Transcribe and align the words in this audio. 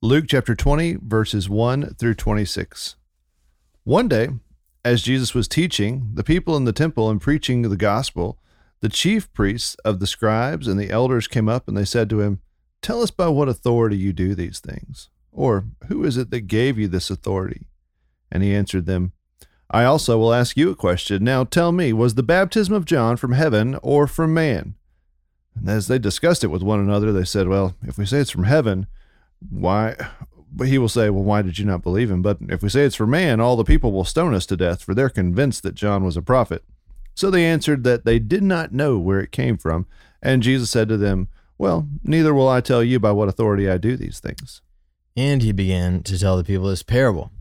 Luke 0.00 0.26
chapter 0.28 0.54
20, 0.54 0.98
verses 1.02 1.48
1 1.48 1.96
through 1.98 2.14
26. 2.14 2.94
One 3.82 4.06
day, 4.06 4.28
as 4.84 5.02
Jesus 5.02 5.34
was 5.34 5.48
teaching 5.48 6.10
the 6.14 6.22
people 6.22 6.56
in 6.56 6.64
the 6.64 6.72
temple 6.72 7.10
and 7.10 7.20
preaching 7.20 7.62
the 7.62 7.76
gospel, 7.76 8.38
the 8.78 8.88
chief 8.88 9.32
priests 9.32 9.74
of 9.84 9.98
the 9.98 10.06
scribes 10.06 10.68
and 10.68 10.78
the 10.78 10.90
elders 10.90 11.26
came 11.26 11.48
up 11.48 11.66
and 11.66 11.76
they 11.76 11.84
said 11.84 12.08
to 12.10 12.20
him, 12.20 12.40
Tell 12.80 13.02
us 13.02 13.10
by 13.10 13.26
what 13.26 13.48
authority 13.48 13.96
you 13.96 14.12
do 14.12 14.36
these 14.36 14.60
things, 14.60 15.10
or 15.32 15.64
who 15.88 16.04
is 16.04 16.16
it 16.16 16.30
that 16.30 16.42
gave 16.42 16.78
you 16.78 16.86
this 16.86 17.10
authority? 17.10 17.66
And 18.30 18.44
he 18.44 18.54
answered 18.54 18.86
them, 18.86 19.10
I 19.68 19.82
also 19.82 20.16
will 20.16 20.32
ask 20.32 20.56
you 20.56 20.70
a 20.70 20.76
question. 20.76 21.24
Now 21.24 21.42
tell 21.42 21.72
me, 21.72 21.92
was 21.92 22.14
the 22.14 22.22
baptism 22.22 22.72
of 22.72 22.84
John 22.84 23.16
from 23.16 23.32
heaven 23.32 23.74
or 23.82 24.06
from 24.06 24.32
man? 24.32 24.76
And 25.56 25.68
as 25.68 25.88
they 25.88 25.98
discussed 25.98 26.44
it 26.44 26.52
with 26.52 26.62
one 26.62 26.78
another, 26.78 27.12
they 27.12 27.24
said, 27.24 27.48
Well, 27.48 27.74
if 27.82 27.98
we 27.98 28.06
say 28.06 28.18
it's 28.18 28.30
from 28.30 28.44
heaven, 28.44 28.86
why? 29.50 29.96
But 30.50 30.68
he 30.68 30.78
will 30.78 30.88
say, 30.88 31.10
Well, 31.10 31.24
why 31.24 31.42
did 31.42 31.58
you 31.58 31.64
not 31.64 31.82
believe 31.82 32.10
him? 32.10 32.22
But 32.22 32.38
if 32.48 32.62
we 32.62 32.68
say 32.68 32.84
it's 32.84 32.96
for 32.96 33.06
man, 33.06 33.40
all 33.40 33.56
the 33.56 33.64
people 33.64 33.92
will 33.92 34.04
stone 34.04 34.34
us 34.34 34.46
to 34.46 34.56
death, 34.56 34.82
for 34.82 34.94
they're 34.94 35.10
convinced 35.10 35.62
that 35.62 35.74
John 35.74 36.04
was 36.04 36.16
a 36.16 36.22
prophet. 36.22 36.64
So 37.14 37.30
they 37.30 37.44
answered 37.44 37.84
that 37.84 38.04
they 38.04 38.18
did 38.18 38.42
not 38.42 38.72
know 38.72 38.98
where 38.98 39.20
it 39.20 39.32
came 39.32 39.56
from. 39.56 39.86
And 40.22 40.42
Jesus 40.42 40.70
said 40.70 40.88
to 40.88 40.96
them, 40.96 41.28
Well, 41.58 41.88
neither 42.02 42.32
will 42.32 42.48
I 42.48 42.60
tell 42.60 42.82
you 42.82 42.98
by 42.98 43.12
what 43.12 43.28
authority 43.28 43.68
I 43.68 43.78
do 43.78 43.96
these 43.96 44.20
things. 44.20 44.62
And 45.16 45.42
he 45.42 45.52
began 45.52 46.02
to 46.04 46.18
tell 46.18 46.36
the 46.36 46.44
people 46.44 46.68
this 46.68 46.82
parable. 46.82 47.32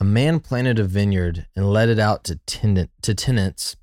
A 0.00 0.04
man 0.04 0.38
planted 0.38 0.78
a 0.78 0.84
vineyard 0.84 1.46
and 1.56 1.72
let 1.72 1.88
it 1.88 1.98
out 1.98 2.22
to, 2.24 2.36
tenant, 2.46 2.90
to 3.02 3.14
tenants 3.14 3.76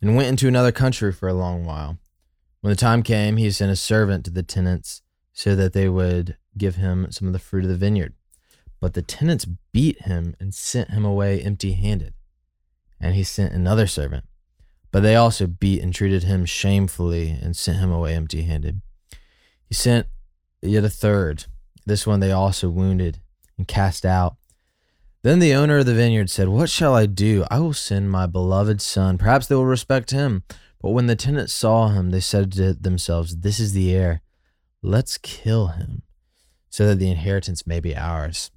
and 0.00 0.16
went 0.16 0.28
into 0.28 0.48
another 0.48 0.72
country 0.72 1.12
for 1.12 1.28
a 1.28 1.34
long 1.34 1.64
while. 1.64 1.98
When 2.60 2.70
the 2.70 2.76
time 2.76 3.04
came, 3.04 3.36
he 3.36 3.50
sent 3.52 3.70
a 3.70 3.76
servant 3.76 4.24
to 4.24 4.30
the 4.32 4.42
tenants 4.42 5.02
so 5.32 5.56
that 5.56 5.72
they 5.72 5.88
would 5.88 6.36
give 6.56 6.76
him 6.76 7.10
some 7.10 7.26
of 7.26 7.32
the 7.32 7.38
fruit 7.38 7.64
of 7.64 7.70
the 7.70 7.76
vineyard. 7.76 8.14
But 8.80 8.94
the 8.94 9.02
tenants 9.02 9.46
beat 9.72 10.02
him 10.02 10.34
and 10.40 10.52
sent 10.52 10.90
him 10.90 11.04
away 11.04 11.40
empty 11.40 11.72
handed. 11.72 12.14
And 13.00 13.14
he 13.14 13.24
sent 13.24 13.54
another 13.54 13.86
servant. 13.86 14.24
But 14.90 15.02
they 15.02 15.16
also 15.16 15.46
beat 15.46 15.82
and 15.82 15.94
treated 15.94 16.24
him 16.24 16.44
shamefully 16.44 17.30
and 17.30 17.56
sent 17.56 17.78
him 17.78 17.90
away 17.90 18.14
empty 18.14 18.42
handed. 18.42 18.82
He 19.64 19.74
sent 19.74 20.06
yet 20.60 20.84
a 20.84 20.90
third. 20.90 21.46
This 21.86 22.06
one 22.06 22.20
they 22.20 22.32
also 22.32 22.68
wounded 22.68 23.20
and 23.56 23.66
cast 23.66 24.04
out. 24.04 24.36
Then 25.22 25.38
the 25.38 25.54
owner 25.54 25.78
of 25.78 25.86
the 25.86 25.94
vineyard 25.94 26.30
said, 26.30 26.48
What 26.48 26.68
shall 26.68 26.94
I 26.94 27.06
do? 27.06 27.44
I 27.50 27.60
will 27.60 27.72
send 27.72 28.10
my 28.10 28.26
beloved 28.26 28.80
son. 28.80 29.18
Perhaps 29.18 29.46
they 29.46 29.54
will 29.54 29.64
respect 29.64 30.10
him. 30.10 30.42
But 30.80 30.90
when 30.90 31.06
the 31.06 31.16
tenants 31.16 31.52
saw 31.52 31.88
him, 31.88 32.10
they 32.10 32.20
said 32.20 32.52
to 32.52 32.74
themselves, 32.74 33.36
This 33.36 33.60
is 33.60 33.72
the 33.72 33.94
heir. 33.94 34.20
Let's 34.82 35.16
kill 35.18 35.68
him 35.68 36.02
so 36.68 36.86
that 36.86 36.98
the 36.98 37.10
inheritance 37.10 37.66
may 37.66 37.78
be 37.78 37.96
ours. 37.96 38.50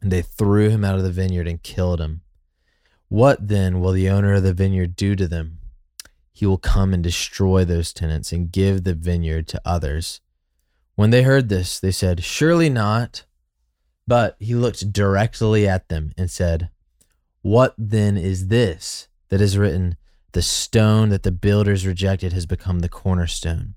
And 0.00 0.10
they 0.10 0.22
threw 0.22 0.70
him 0.70 0.84
out 0.84 0.96
of 0.96 1.02
the 1.02 1.10
vineyard 1.10 1.46
and 1.46 1.62
killed 1.62 2.00
him. 2.00 2.22
What 3.08 3.48
then 3.48 3.80
will 3.80 3.92
the 3.92 4.08
owner 4.08 4.34
of 4.34 4.42
the 4.42 4.54
vineyard 4.54 4.96
do 4.96 5.14
to 5.16 5.28
them? 5.28 5.58
He 6.32 6.46
will 6.46 6.58
come 6.58 6.94
and 6.94 7.02
destroy 7.02 7.64
those 7.64 7.92
tenants 7.92 8.32
and 8.32 8.50
give 8.50 8.84
the 8.84 8.94
vineyard 8.94 9.46
to 9.48 9.60
others. 9.64 10.20
When 10.94 11.10
they 11.10 11.22
heard 11.22 11.48
this, 11.48 11.78
they 11.78 11.90
said, 11.90 12.24
Surely 12.24 12.70
not. 12.70 13.24
But 14.06 14.36
he 14.38 14.54
looked 14.54 14.92
directly 14.92 15.68
at 15.68 15.88
them 15.88 16.12
and 16.16 16.30
said, 16.30 16.70
What 17.42 17.74
then 17.76 18.16
is 18.16 18.48
this 18.48 19.08
that 19.28 19.40
is 19.40 19.58
written? 19.58 19.96
The 20.32 20.42
stone 20.42 21.08
that 21.08 21.24
the 21.24 21.32
builders 21.32 21.86
rejected 21.86 22.32
has 22.32 22.46
become 22.46 22.78
the 22.78 22.88
cornerstone. 22.88 23.74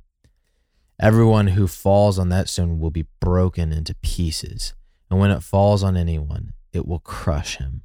Everyone 1.03 1.47
who 1.47 1.67
falls 1.67 2.17
on 2.17 2.29
that 2.29 2.47
stone 2.47 2.79
will 2.79 2.89
be 2.89 3.07
broken 3.19 3.73
into 3.73 3.93
pieces, 3.95 4.73
and 5.11 5.19
when 5.19 5.31
it 5.31 5.43
falls 5.43 5.83
on 5.83 5.97
anyone, 5.97 6.53
it 6.71 6.87
will 6.87 6.99
crush 6.99 7.57
him. 7.57 7.81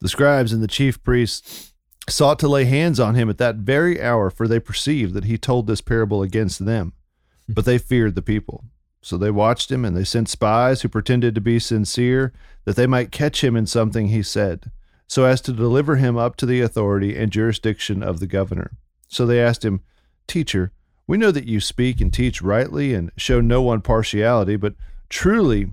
The 0.00 0.08
scribes 0.08 0.52
and 0.52 0.60
the 0.60 0.66
chief 0.66 1.00
priests 1.04 1.72
sought 2.08 2.40
to 2.40 2.48
lay 2.48 2.64
hands 2.64 2.98
on 2.98 3.14
him 3.14 3.30
at 3.30 3.38
that 3.38 3.58
very 3.58 4.02
hour, 4.02 4.28
for 4.28 4.48
they 4.48 4.58
perceived 4.58 5.14
that 5.14 5.26
he 5.26 5.38
told 5.38 5.68
this 5.68 5.80
parable 5.80 6.20
against 6.20 6.66
them. 6.66 6.94
But 7.48 7.64
they 7.64 7.78
feared 7.78 8.16
the 8.16 8.22
people. 8.22 8.64
So 9.00 9.16
they 9.16 9.30
watched 9.30 9.70
him, 9.70 9.84
and 9.84 9.96
they 9.96 10.02
sent 10.02 10.28
spies 10.28 10.82
who 10.82 10.88
pretended 10.88 11.36
to 11.36 11.40
be 11.40 11.60
sincere, 11.60 12.32
that 12.64 12.74
they 12.74 12.88
might 12.88 13.12
catch 13.12 13.44
him 13.44 13.54
in 13.54 13.66
something 13.66 14.08
he 14.08 14.24
said, 14.24 14.72
so 15.06 15.26
as 15.26 15.40
to 15.42 15.52
deliver 15.52 15.94
him 15.94 16.16
up 16.16 16.34
to 16.38 16.46
the 16.46 16.60
authority 16.60 17.16
and 17.16 17.30
jurisdiction 17.30 18.02
of 18.02 18.18
the 18.18 18.26
governor. 18.26 18.72
So 19.06 19.26
they 19.26 19.40
asked 19.40 19.64
him, 19.64 19.82
Teacher, 20.26 20.72
we 21.12 21.18
know 21.18 21.30
that 21.30 21.44
you 21.44 21.60
speak 21.60 22.00
and 22.00 22.10
teach 22.10 22.40
rightly 22.40 22.94
and 22.94 23.12
show 23.18 23.38
no 23.38 23.60
one 23.60 23.82
partiality, 23.82 24.56
but 24.56 24.72
truly 25.10 25.72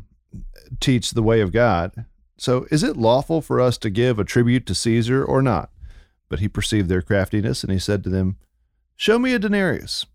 teach 0.82 1.12
the 1.12 1.24
way 1.24 1.40
of 1.40 1.54
God. 1.54 2.04
So 2.38 2.68
is 2.72 2.84
it 2.84 2.98
lawful 2.98 3.40
for 3.40 3.62
us 3.62 3.78
to 3.78 3.90
give 3.90 4.20
a 4.20 4.26
tribute 4.26 4.66
to 4.66 4.76
Caesar 4.76 5.24
or 5.24 5.42
not? 5.42 5.70
But 6.28 6.42
he 6.42 6.50
perceived 6.50 6.90
their 6.90 7.02
craftiness, 7.02 7.64
and 7.64 7.72
he 7.72 7.80
said 7.80 8.04
to 8.04 8.10
them, 8.10 8.36
Show 8.98 9.18
me 9.18 9.34
a 9.34 9.40
denarius. 9.40 10.06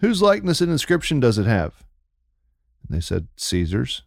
Whose 0.00 0.20
likeness 0.20 0.60
and 0.60 0.72
inscription 0.72 1.20
does 1.20 1.38
it 1.38 1.46
have? 1.46 1.84
And 2.88 2.96
they 2.96 3.00
said, 3.00 3.28
Caesar's. 3.36 4.02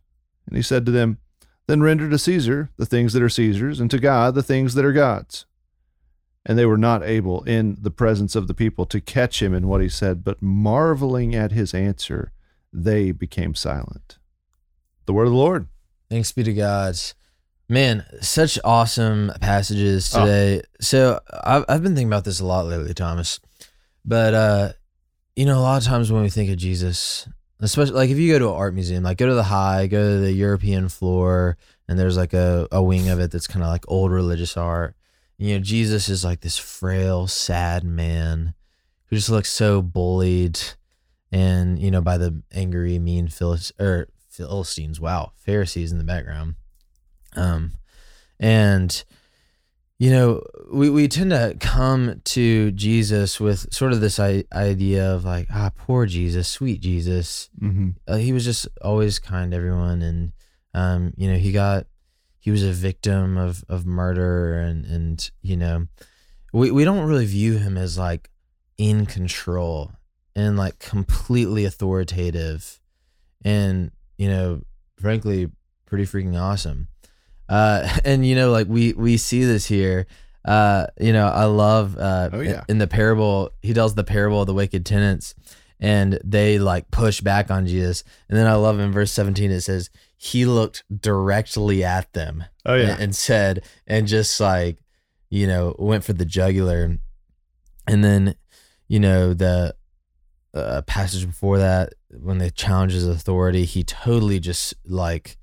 And 0.46 0.58
he 0.58 0.62
said 0.62 0.86
to 0.88 0.91
them, 0.91 1.20
Then 1.68 1.81
render 1.81 2.09
to 2.09 2.18
Caesar 2.18 2.70
the 2.76 2.86
things 2.86 3.14
that 3.14 3.24
are 3.24 3.30
Caesar's, 3.30 3.80
and 3.80 3.90
to 3.91 3.97
God 3.97 4.36
the 4.36 4.44
things 4.44 4.74
that 4.74 4.84
are 4.84 4.91
God's. 4.91 5.46
And 6.46 6.58
they 6.58 6.66
were 6.66 6.78
not 6.78 7.04
able 7.04 7.44
in 7.44 7.78
the 7.82 7.92
presence 7.92 8.36
of 8.36 8.48
the 8.48 8.54
people 8.54 8.86
to 8.88 9.02
catch 9.02 9.42
him 9.42 9.54
in 9.54 9.68
what 9.68 9.82
he 9.82 9.90
said, 9.90 10.24
but 10.24 10.42
marveling 10.42 11.36
at 11.36 11.52
his 11.52 11.74
answer, 11.74 12.32
they 12.72 13.12
became 13.12 13.56
silent. 13.56 14.18
The 15.06 15.14
word 15.14 15.26
of 15.26 15.32
the 15.32 15.38
Lord. 15.38 15.68
Thanks 16.10 16.32
be 16.32 16.44
to 16.44 16.54
God. 16.54 16.96
Man, 17.68 18.06
such 18.22 18.58
awesome 18.64 19.32
passages 19.42 20.10
today. 20.10 20.62
Oh. 20.64 20.68
So 20.82 21.20
I've, 21.44 21.66
I've 21.70 21.84
been 21.84 21.94
thinking 21.94 22.10
about 22.10 22.26
this 22.26 22.40
a 22.40 22.46
lot 22.46 22.66
lately, 22.66 22.94
Thomas. 22.94 23.40
But, 24.04 24.34
uh, 24.34 24.72
you 25.36 25.46
know, 25.46 25.60
a 25.60 25.62
lot 25.62 25.82
of 25.82 25.88
times 25.88 26.12
when 26.12 26.24
we 26.24 26.30
think 26.30 26.50
of 26.50 26.58
Jesus, 26.58 27.28
especially 27.60 27.94
like 27.94 28.10
if 28.10 28.18
you 28.18 28.32
go 28.32 28.40
to 28.40 28.50
an 28.50 28.56
art 28.56 28.74
museum, 28.74 29.04
like 29.04 29.18
go 29.18 29.28
to 29.28 29.36
the 29.36 29.44
high, 29.44 29.88
go 29.88 30.16
to 30.16 30.20
the 30.20 30.32
European 30.32 30.90
floor, 30.90 31.58
and 31.88 32.00
there's 32.00 32.18
like 32.18 32.34
a, 32.34 32.68
a 32.72 32.82
wing 32.82 33.10
of 33.10 33.20
it 33.20 33.30
that's 33.32 33.48
kind 33.48 33.64
of 33.64 33.70
like 33.70 33.84
old 33.88 34.12
religious 34.12 34.58
art. 34.58 34.96
You 35.40 35.54
know, 35.54 35.64
Jesus 35.64 36.10
is 36.10 36.26
like 36.26 36.42
this 36.42 36.58
frail, 36.58 37.26
sad 37.26 37.86
man 37.86 38.54
who 39.06 39.16
just 39.16 39.30
looks 39.30 39.50
so 39.50 39.82
bullied 39.82 40.60
and, 41.32 41.80
you 41.80 41.90
know, 41.90 42.02
by 42.02 42.18
the 42.18 42.44
angry, 42.54 43.00
mean 43.00 43.30
Philis- 43.30 43.72
or 43.80 44.10
Philistines. 44.28 45.00
Wow. 45.00 45.32
Pharisees 45.38 45.94
in 45.94 45.98
the 45.98 46.04
background. 46.04 46.56
Um, 47.38 47.72
and, 48.38 49.02
you 49.98 50.12
know, 50.12 50.44
we, 50.74 50.90
we 50.90 51.08
tend 51.08 51.32
to 51.32 51.56
come 51.58 52.20
to 52.26 52.72
Jesus 52.72 53.40
with 53.40 53.74
sort 53.74 53.94
of 53.94 54.02
this 54.02 54.20
I- 54.20 54.44
idea 54.52 55.10
of 55.10 55.24
like, 55.24 55.48
ah, 55.54 55.72
poor 55.74 56.06
Jesus, 56.06 56.50
sweet 56.50 56.82
Jesus. 56.82 57.50
Mm-hmm. 57.62 57.92
Uh, 58.06 58.18
he 58.18 58.34
was 58.34 58.44
just 58.44 58.68
always 58.82 59.20
kind 59.20 59.52
to 59.52 59.58
everyone. 59.58 60.02
And, 60.02 60.34
um, 60.74 61.14
you 61.16 61.32
know, 61.32 61.38
he 61.38 61.54
got, 61.54 61.88
he 62.40 62.52
was 62.52 62.64
a 62.64 62.72
victim 62.72 63.38
of, 63.38 63.64
of 63.70 63.86
murder 63.86 64.60
and, 64.60 64.86
and, 64.86 65.32
you 65.42 65.58
know, 65.58 65.88
we, 66.54 66.72
we 66.72 66.84
don't 66.84 67.08
really 67.08 67.26
view 67.26 67.58
him 67.58 67.78
as 67.78 67.98
like 67.98 68.30
in 68.78 69.06
control 69.06 69.92
and 70.36 70.58
like 70.58 70.80
completely 70.80 71.66
authoritative 71.66 72.80
and, 73.44 73.92
you 74.18 74.30
know, 74.30 74.62
frankly, 75.00 75.50
pretty 75.86 76.06
freaking 76.06 76.40
awesome. 76.40 76.88
Uh, 77.50 77.88
and 78.06 78.26
you 78.26 78.36
know, 78.36 78.52
like 78.52 78.68
we 78.68 78.94
we 78.94 79.18
see 79.18 79.44
this 79.44 79.66
here. 79.66 80.06
Uh, 80.46 80.88
you 81.00 81.12
know, 81.12 81.28
I 81.28 81.46
love 81.46 81.98
uh, 81.98 82.30
oh, 82.32 82.40
yeah. 82.40 82.52
in, 82.52 82.62
in 82.70 82.78
the 82.78 82.88
parable 82.88 83.52
he 83.62 83.74
tells 83.74 83.96
the 83.96 84.06
parable 84.06 84.42
of 84.42 84.48
the 84.48 84.54
wicked 84.54 84.86
tenants, 84.86 85.36
and 85.79 86.19
they 86.23 86.59
like 86.59 86.91
push 86.91 87.22
back 87.22 87.50
on 87.50 87.66
Jesus. 87.66 88.03
And 88.28 88.38
then 88.38 88.47
I 88.47 88.56
love 88.56 88.79
in 88.79 88.91
verse 88.91 89.12
seventeen 89.12 89.51
it 89.51 89.62
says 89.62 89.90
he 90.17 90.45
looked 90.45 90.84
directly 91.02 91.84
at 91.84 92.11
them. 92.14 92.43
Oh 92.66 92.76
yeah, 92.76 92.91
and, 92.91 93.02
and 93.02 93.16
said 93.16 93.64
and 93.87 94.08
just 94.08 94.40
like 94.40 94.79
you 95.29 95.47
know 95.47 95.76
went 95.79 96.03
for 96.03 96.14
the 96.14 96.26
jugular, 96.26 96.97
and 97.87 98.03
then 98.03 98.35
you 98.87 98.99
know 98.99 99.34
the 99.34 99.76
uh, 100.53 100.81
passage 100.84 101.26
before 101.26 101.58
that 101.59 101.93
when 102.11 102.40
they 102.40 102.49
challenge 102.49 102.93
his 102.93 103.08
authority, 103.08 103.66
he 103.66 103.84
totally 103.84 104.40
just 104.40 104.73
like 104.85 105.37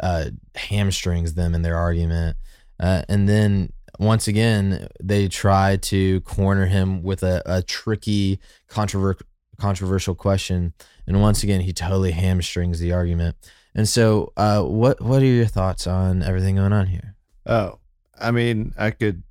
uh, 0.00 0.26
hamstrings 0.54 1.34
them 1.34 1.54
in 1.54 1.62
their 1.62 1.76
argument. 1.76 2.36
Uh, 2.78 3.02
and 3.08 3.28
then 3.28 3.72
once 3.98 4.28
again, 4.28 4.88
they 5.02 5.28
try 5.28 5.76
to 5.76 6.20
corner 6.22 6.66
him 6.66 7.02
with 7.02 7.22
a, 7.22 7.42
a 7.46 7.62
tricky, 7.62 8.40
controversial 8.68 9.26
controversial 9.62 10.16
question. 10.16 10.72
And 11.06 11.20
once 11.20 11.44
again, 11.44 11.60
he 11.60 11.72
totally 11.72 12.10
hamstrings 12.10 12.80
the 12.80 12.92
argument. 12.92 13.36
And 13.74 13.88
so, 13.88 14.32
uh, 14.36 14.62
what 14.62 15.00
what 15.00 15.22
are 15.22 15.26
your 15.26 15.46
thoughts 15.46 15.86
on 15.86 16.22
everything 16.22 16.56
going 16.56 16.72
on 16.72 16.86
here? 16.88 17.14
Oh, 17.46 17.78
I 18.20 18.32
mean, 18.32 18.74
I 18.76 18.90
could 18.90 19.22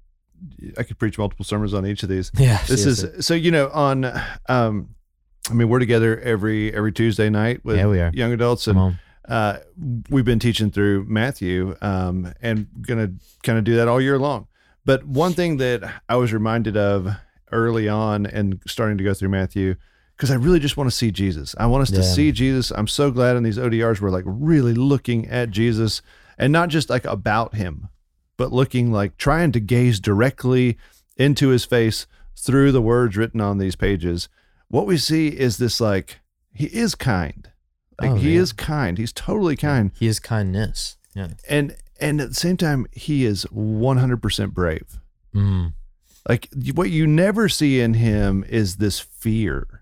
I 0.78 0.84
could 0.84 0.98
preach 0.98 1.18
multiple 1.18 1.46
sermons 1.46 1.74
on 1.74 1.86
each 1.86 2.02
of 2.02 2.10
these. 2.10 2.32
Yeah, 2.38 2.64
this 2.68 2.86
is 2.86 3.26
so 3.26 3.34
you 3.34 3.52
know 3.52 3.70
on. 3.70 4.06
Um, 4.48 4.96
I 5.50 5.54
mean, 5.54 5.70
we're 5.70 5.80
together 5.80 6.20
every 6.22 6.74
every 6.74 6.92
Tuesday 6.92 7.30
night 7.30 7.64
with 7.64 7.78
yeah, 7.78 7.88
we 7.88 8.00
are. 8.00 8.12
young 8.14 8.32
adults, 8.32 8.68
and 8.68 8.98
uh, 9.28 9.58
we've 10.10 10.26
been 10.26 10.40
teaching 10.40 10.72
through 10.72 11.06
Matthew, 11.08 11.76
um, 11.82 12.34
and 12.42 12.68
gonna 12.82 13.12
kind 13.44 13.60
of 13.60 13.64
do 13.64 13.76
that 13.76 13.88
all 13.88 14.02
year 14.02 14.18
long. 14.18 14.48
But 14.86 15.06
one 15.06 15.34
thing 15.34 15.58
that 15.58 16.02
I 16.10 16.16
was 16.16 16.34
reminded 16.34 16.78
of 16.78 17.08
early 17.52 17.88
on 17.88 18.26
and 18.26 18.60
starting 18.66 18.98
to 18.98 19.04
go 19.04 19.14
through 19.14 19.30
Matthew, 19.30 19.76
because 20.22 20.30
I 20.30 20.36
really 20.36 20.60
just 20.60 20.78
want 20.78 20.88
to 20.88 20.96
see 20.96 21.10
Jesus. 21.10 21.56
I 21.58 21.66
want 21.66 21.82
us 21.82 21.90
to 21.90 22.04
see 22.04 22.32
Jesus. 22.32 22.70
I'm 22.70 22.86
so 22.86 23.10
glad 23.10 23.38
in 23.38 23.42
these 23.42 23.58
ODRs 23.58 24.00
we're 24.00 24.12
like 24.12 24.24
really 24.28 24.76
looking 24.76 25.28
at 25.28 25.50
Jesus 25.50 26.04
and 26.38 26.54
not 26.54 26.70
just 26.70 26.92
like 26.92 27.06
about 27.06 27.56
him, 27.56 27.90
but 28.38 28.52
looking 28.52 28.92
like 28.92 29.18
trying 29.18 29.52
to 29.54 29.60
gaze 29.60 30.00
directly 30.00 30.78
into 31.18 31.48
his 31.48 31.66
face 31.66 32.06
through 32.36 32.72
the 32.72 32.84
words 32.84 33.18
written 33.18 33.42
on 33.42 33.58
these 33.58 33.76
pages. 33.76 34.30
What 34.68 34.86
we 34.86 34.96
see 34.96 35.30
is 35.30 35.58
this 35.58 35.82
like 35.82 36.20
he 36.54 36.68
is 36.68 36.94
kind. 36.94 37.50
Like 38.00 38.12
Oh, 38.12 38.16
he 38.18 38.36
yeah. 38.36 38.42
is 38.42 38.54
kind. 38.54 39.00
He's 39.00 39.12
totally 39.14 39.56
kind. 39.56 39.90
He 40.00 40.06
is 40.06 40.20
kindness. 40.20 40.98
Yeah. 41.16 41.30
And 41.50 41.76
and 42.00 42.22
at 42.22 42.30
the 42.30 42.36
same 42.36 42.58
time 42.58 42.86
he 42.92 43.26
is 43.26 43.46
100% 43.46 44.52
brave. 44.54 45.00
Mm. 45.34 45.74
Like 46.30 46.48
what 46.76 46.92
you 46.92 47.08
never 47.08 47.50
see 47.50 47.80
in 47.80 47.96
him 47.96 48.46
is 48.48 48.76
this 48.76 49.00
fear. 49.00 49.81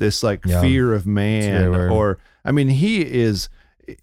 This 0.00 0.24
like 0.24 0.44
Yeah. 0.44 0.60
fear 0.60 0.92
of 0.92 1.06
man 1.06 1.72
or 1.74 2.18
I 2.44 2.50
mean 2.50 2.66
he 2.68 3.02
is 3.02 3.48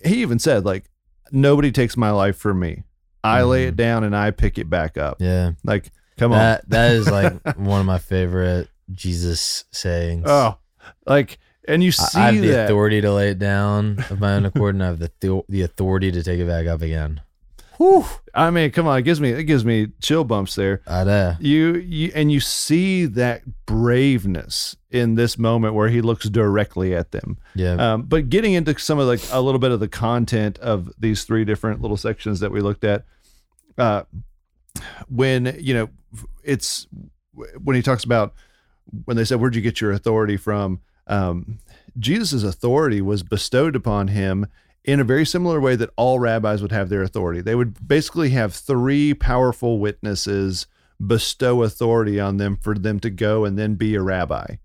he 0.05 0.21
even 0.21 0.39
said 0.39 0.63
like 0.63 0.85
nobody 1.31 1.71
takes 1.73 1.97
my 1.97 2.11
life 2.11 2.38
from 2.38 2.59
me. 2.61 2.83
I 3.23 3.41
lay 3.44 3.65
Mhm. 3.65 3.67
it 3.69 3.75
down 3.75 4.03
and 4.05 4.15
I 4.15 4.31
pick 4.31 4.57
it 4.57 4.69
back 4.69 4.97
up. 4.97 5.17
Yeah. 5.19 5.51
Like 5.65 5.91
come 6.17 6.31
on. 6.31 6.38
That 6.38 6.69
that 6.69 6.91
is 6.94 7.09
like 7.11 7.33
one 7.57 7.81
of 7.81 7.85
my 7.85 7.97
favorite 7.97 8.69
Jesus 8.91 9.65
sayings. 9.71 10.23
Oh, 10.27 10.57
like, 11.05 11.39
and 11.67 11.83
you 11.83 11.91
see 11.91 12.17
I 12.17 12.31
have 12.31 12.41
the 12.41 12.47
that. 12.51 12.65
authority 12.65 13.01
to 13.01 13.11
lay 13.11 13.31
it 13.31 13.39
down 13.39 14.05
of 14.09 14.21
my 14.21 14.33
own 14.35 14.45
accord, 14.45 14.75
and 14.75 14.83
I 14.83 14.88
have 14.88 14.99
the 14.99 15.11
th- 15.19 15.44
the 15.49 15.63
authority 15.63 16.09
to 16.13 16.23
take 16.23 16.39
it 16.39 16.47
back 16.47 16.67
up 16.67 16.81
again. 16.81 17.19
Whew. 17.77 18.06
I 18.33 18.50
mean, 18.50 18.71
come 18.71 18.88
on, 18.88 18.97
it 19.00 19.03
gives 19.03 19.21
me 19.21 19.29
it 19.29 19.44
gives 19.44 19.63
me 19.63 19.88
chill 20.01 20.24
bumps 20.24 20.56
there. 20.56 20.81
I 20.88 21.03
know. 21.03 21.35
You 21.39 21.75
you 21.75 22.12
and 22.15 22.31
you 22.31 22.39
see 22.39 23.06
that 23.06 23.44
braveness 23.65 24.75
in 24.89 25.15
this 25.15 25.38
moment 25.38 25.75
where 25.75 25.89
he 25.89 26.01
looks 26.01 26.27
directly 26.27 26.95
at 26.95 27.12
them. 27.12 27.38
Yeah. 27.56 27.74
Um, 27.74 28.03
but 28.03 28.29
getting 28.29 28.53
into 28.53 28.77
some 28.79 29.00
of 29.00 29.07
like 29.07 29.21
a 29.31 29.41
little 29.41 29.59
bit 29.59 29.71
of 29.71 29.79
the 29.79 29.88
content 29.88 30.57
of 30.59 30.91
these 31.00 31.24
three 31.24 31.45
different 31.45 31.81
little 31.81 31.97
sections 31.97 32.39
that 32.39 32.51
we 32.51 32.62
looked 32.62 32.83
at, 32.83 33.06
uh, 33.77 34.03
when 35.07 35.56
you 35.59 35.73
know 35.73 35.89
it's 36.44 36.88
when 37.63 37.75
he 37.75 37.81
talks 37.81 38.03
about 38.03 38.33
when 39.06 39.18
they 39.18 39.25
said 39.25 39.39
where'd 39.39 39.56
you 39.56 39.62
get 39.62 39.81
your 39.81 39.91
authority 39.91 40.38
from 40.38 40.80
um, 41.07 41.59
jesus' 42.00 42.44
authority 42.44 43.01
was 43.01 43.23
bestowed 43.23 43.75
upon 43.75 44.07
him 44.07 44.47
in 44.87 44.99
a 44.99 45.03
very 45.03 45.25
similar 45.25 45.59
way 45.59 45.75
that 45.75 45.89
all 45.97 46.17
rabbis 46.17 46.61
would 46.61 46.71
have 46.71 46.89
their 46.89 47.03
authority 47.03 47.41
they 47.41 47.53
would 47.55 47.87
basically 47.87 48.29
have 48.31 48.53
three 48.53 49.13
powerful 49.13 49.77
witnesses 49.79 50.65
bestow 51.05 51.61
authority 51.61 52.19
on 52.19 52.37
them 52.37 52.55
for 52.57 52.73
them 52.75 52.99
to 52.99 53.09
go 53.11 53.45
and 53.45 53.57
then 53.59 53.75
be 53.75 53.93
a 53.93 54.01
rabbi 54.01 54.55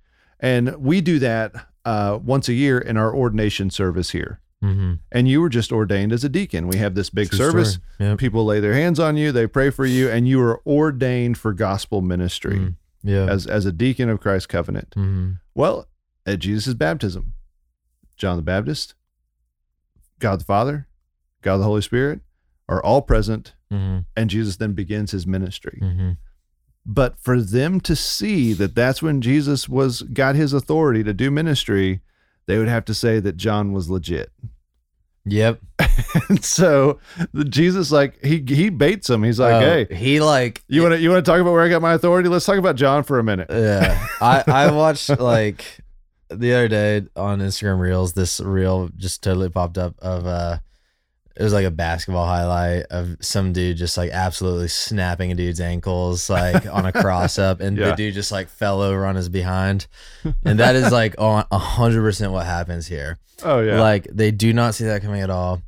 and 0.40 0.74
we 0.76 1.00
do 1.02 1.18
that 1.18 1.52
uh, 1.84 2.18
once 2.22 2.48
a 2.48 2.52
year 2.54 2.78
in 2.78 2.96
our 2.96 3.14
ordination 3.14 3.68
service 3.68 4.10
here 4.12 4.40
mm-hmm. 4.64 4.94
and 5.10 5.28
you 5.28 5.40
were 5.42 5.48
just 5.50 5.72
ordained 5.72 6.12
as 6.12 6.24
a 6.24 6.28
deacon 6.28 6.68
we 6.68 6.76
have 6.78 6.94
this 6.94 7.10
big 7.10 7.34
service 7.34 7.78
Yep. 7.98 8.18
people 8.18 8.44
lay 8.46 8.60
their 8.60 8.72
hands 8.74 8.98
on 9.00 9.16
you 9.16 9.32
they 9.32 9.46
pray 9.46 9.68
for 9.70 9.84
you 9.84 10.08
and 10.08 10.26
you 10.28 10.40
are 10.40 10.62
ordained 10.66 11.36
for 11.36 11.52
gospel 11.52 12.00
ministry 12.00 12.56
Mm. 12.58 12.74
Yeah. 13.04 13.26
as 13.28 13.48
as 13.48 13.66
a 13.66 13.72
deacon 13.72 14.08
of 14.08 14.20
christ's 14.20 14.46
covenant 14.46 14.90
mm-hmm. 14.90 15.32
well 15.56 15.88
at 16.24 16.38
jesus' 16.38 16.74
baptism 16.74 17.34
john 18.16 18.36
the 18.36 18.42
baptist 18.44 18.94
god 20.22 20.40
the 20.40 20.44
father 20.44 20.86
god 21.42 21.56
the 21.58 21.64
holy 21.64 21.82
spirit 21.82 22.20
are 22.68 22.82
all 22.82 23.02
present 23.02 23.54
Mm-hmm. 23.72 23.98
and 24.16 24.28
jesus 24.30 24.56
then 24.56 24.72
begins 24.74 25.10
his 25.12 25.26
ministry 25.26 25.78
Mm-hmm. 25.82 26.10
but 26.84 27.18
for 27.18 27.40
them 27.40 27.80
to 27.80 27.96
see 27.96 28.52
that 28.52 28.74
that's 28.74 29.02
when 29.02 29.20
jesus 29.22 29.68
was 29.68 30.02
got 30.02 30.34
his 30.34 30.52
authority 30.52 31.02
to 31.04 31.12
do 31.14 31.30
ministry 31.30 32.00
they 32.46 32.58
would 32.58 32.68
have 32.68 32.84
to 32.86 32.94
say 32.94 33.18
that 33.20 33.36
john 33.36 33.72
was 33.72 33.88
legit 33.90 34.30
Yep. 35.24 35.60
and 36.28 36.44
so 36.44 36.98
the 37.32 37.44
jesus 37.44 37.92
like 37.92 38.20
he 38.24 38.42
he 38.46 38.70
baits 38.70 39.08
him 39.08 39.22
he's 39.22 39.38
like 39.38 39.54
Oh, 39.54 39.60
hey 39.60 39.86
he 39.94 40.20
like 40.20 40.62
You 40.66 40.82
want 40.82 40.94
to 40.94 41.00
you 41.00 41.10
want 41.10 41.24
to 41.24 41.30
talk 41.30 41.40
about 41.40 41.52
where 41.52 41.62
I 41.62 41.68
got 41.68 41.80
my 41.80 41.92
authority? 41.94 42.28
Let's 42.28 42.44
talk 42.44 42.58
about 42.58 42.74
John 42.74 43.04
for 43.04 43.20
a 43.20 43.24
minute. 43.24 43.46
Yeah, 43.48 44.04
I 44.20 44.42
I 44.48 44.70
watched 44.82 45.10
like 45.20 45.78
the 46.36 46.52
other 46.54 46.68
day 46.68 47.02
on 47.16 47.40
Instagram 47.40 47.78
Reels. 47.80 48.12
This 48.12 48.40
reel 48.40 48.88
just 48.96 49.22
totally 49.22 49.48
popped 49.48 49.78
up 49.78 49.94
of 50.00 50.26
uh, 50.26 50.58
it 51.36 51.42
was 51.42 51.52
like 51.52 51.64
a 51.64 51.70
basketball 51.70 52.26
highlight 52.26 52.84
of 52.90 53.16
some 53.20 53.52
dude 53.52 53.76
just 53.78 53.96
like 53.96 54.10
absolutely 54.10 54.68
snapping 54.68 55.32
a 55.32 55.34
dude's 55.34 55.60
ankles 55.60 56.28
like 56.28 56.66
on 56.66 56.84
a 56.86 56.92
cross 56.92 57.38
up, 57.38 57.60
and 57.60 57.76
Yeah. 57.78 57.90
the 57.90 57.96
dude 57.96 58.14
just 58.14 58.32
like 58.32 58.48
fell 58.48 58.82
over 58.82 59.06
on 59.06 59.16
his 59.16 59.28
behind, 59.28 59.86
and 60.44 60.58
that 60.58 60.76
is 60.76 60.92
like 60.92 61.14
on 61.18 61.44
a 61.50 61.58
hundred 61.58 62.02
percent 62.02 62.32
what 62.32 62.46
happens 62.46 62.86
here. 62.86 63.18
Oh 63.44 63.60
yeah, 63.60 63.80
Like 63.80 64.04
they 64.12 64.30
do 64.30 64.52
not 64.52 64.74
see 64.74 64.84
that 64.84 65.02
coming 65.02 65.20
at 65.22 65.30
all, 65.30 65.62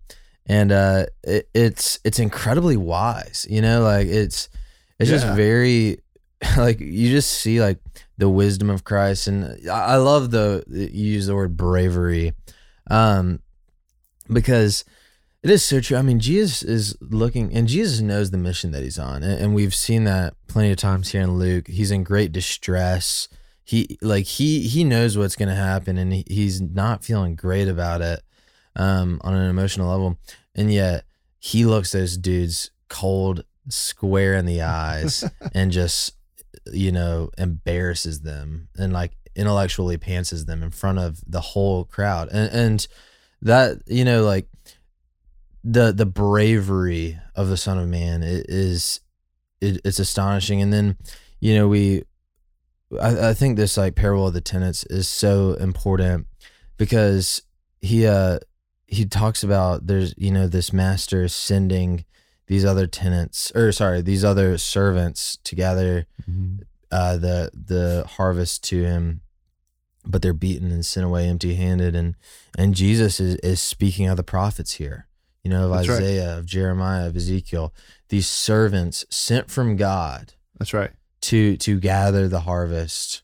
and 0.46 0.70
uh, 0.70 1.06
it, 1.22 1.49
it's 1.55 1.99
it's 2.05 2.19
incredibly 2.19 2.76
wise. 2.76 3.46
You 3.49 3.62
know, 3.62 3.82
like 3.82 4.06
it's 4.06 4.49
it's 5.00 5.11
just 5.11 5.26
very 5.26 5.99
like 6.58 6.78
you 6.78 7.08
just 7.11 7.31
see 7.31 7.61
like 7.61 7.78
the 8.16 8.28
wisdom 8.28 8.70
of 8.70 8.84
Christ, 8.84 9.26
and 9.26 9.69
I 9.69 9.96
love 9.96 10.31
the 10.31 10.64
you 10.69 11.12
use 11.12 11.26
the 11.26 11.34
word 11.34 11.56
bravery, 11.56 12.32
um, 12.90 13.40
because 14.32 14.84
it 15.43 15.50
is 15.50 15.64
so 15.64 15.81
true. 15.81 15.96
I 15.96 16.02
mean, 16.02 16.20
Jesus 16.20 16.62
is 16.62 16.96
looking, 17.00 17.52
and 17.55 17.69
Jesus 17.69 18.00
knows 18.00 18.31
the 18.31 18.38
mission 18.38 18.70
that 18.70 18.82
he's 18.82 18.99
on, 18.99 19.22
and, 19.22 19.40
and 19.40 19.55
we've 19.55 19.75
seen 19.75 20.05
that 20.05 20.34
plenty 20.46 20.70
of 20.70 20.78
times 20.78 21.11
here 21.11 21.22
in 21.22 21.38
Luke. 21.38 21.69
He's 21.69 21.90
in 21.90 22.05
great 22.05 22.32
distress. 22.32 23.28
He 23.64 23.99
like 24.00 24.26
he 24.26 24.61
he 24.61 24.84
knows 24.84 25.19
what's 25.19 25.37
going 25.37 25.49
to 25.49 25.55
happen, 25.55 25.99
and 25.99 26.12
he, 26.12 26.25
he's 26.28 26.61
not 26.61 27.05
feeling 27.05 27.34
great 27.34 27.69
about 27.69 28.00
it 28.00 28.22
um, 28.76 29.20
on 29.25 29.34
an 29.34 29.50
emotional 29.50 29.90
level, 29.90 30.19
and 30.55 30.72
yet 30.72 31.05
he 31.38 31.64
looks 31.64 31.93
those 31.93 32.16
dudes 32.16 32.70
cold, 32.88 33.44
square 33.69 34.34
in 34.34 34.46
the 34.46 34.62
eyes, 34.62 35.25
and 35.52 35.72
just 35.72 36.12
you 36.72 36.93
know 36.93 37.31
embarrasses 37.38 38.20
them 38.20 38.69
and 38.76 38.93
like 38.93 39.12
intellectually 39.37 39.99
pantses 39.99 40.46
them 40.46 40.62
in 40.62 40.70
front 40.70 40.99
of 40.99 41.20
the 41.26 41.40
whole 41.40 41.84
crowd, 41.84 42.28
and 42.31 42.52
and 42.52 42.87
that 43.43 43.82
you 43.87 44.05
know 44.05 44.22
like 44.22 44.49
the 45.62 45.93
the 45.93 46.06
bravery 46.06 47.18
of 47.35 47.49
the 47.49 47.56
Son 47.56 47.78
of 47.78 47.88
Man 47.88 48.23
is 48.23 49.00
it, 49.61 49.80
it's 49.85 49.99
astonishing. 49.99 50.61
And 50.61 50.73
then 50.73 50.97
you 51.40 51.54
know 51.54 51.68
we, 51.68 52.04
I, 53.00 53.30
I 53.30 53.35
think 53.35 53.56
this 53.56 53.76
like 53.76 53.94
parable 53.94 54.28
of 54.28 54.35
the 54.35 54.40
tenants 54.40 54.85
is 54.85 55.09
so 55.09 55.54
important 55.54 56.26
because 56.76 57.42
he 57.80 58.06
uh 58.06 58.38
he 58.87 59.04
talks 59.06 59.42
about 59.42 59.87
there's 59.87 60.14
you 60.16 60.30
know 60.30 60.47
this 60.47 60.73
master 60.73 61.26
sending 61.28 62.04
these 62.46 62.64
other 62.64 62.86
tenants 62.86 63.50
or 63.54 63.72
sorry 63.72 64.02
these 64.02 64.24
other 64.24 64.58
servants 64.58 65.38
to 65.44 65.54
gather 65.54 66.06
uh, 66.94 67.16
the 67.16 67.50
the 67.52 68.06
harvest 68.16 68.62
to 68.64 68.84
him, 68.84 69.20
but 70.06 70.22
they're 70.22 70.32
beaten 70.32 70.70
and 70.70 70.86
sent 70.86 71.04
away 71.04 71.26
empty 71.26 71.54
handed. 71.54 71.96
And 71.96 72.14
and 72.56 72.74
Jesus 72.74 73.18
is, 73.18 73.34
is 73.36 73.60
speaking 73.60 74.08
of 74.08 74.16
the 74.16 74.22
prophets 74.22 74.74
here, 74.74 75.08
you 75.42 75.50
know, 75.50 75.64
of 75.64 75.72
That's 75.72 75.88
right. 75.88 75.96
Isaiah, 75.96 76.38
of 76.38 76.46
Jeremiah, 76.46 77.08
of 77.08 77.16
Ezekiel, 77.16 77.74
these 78.10 78.28
servants 78.28 79.04
sent 79.10 79.50
from 79.50 79.76
God 79.76 80.34
that's 80.58 80.72
right. 80.72 80.92
to 81.22 81.56
to 81.56 81.80
gather 81.80 82.28
the 82.28 82.40
harvest, 82.40 83.22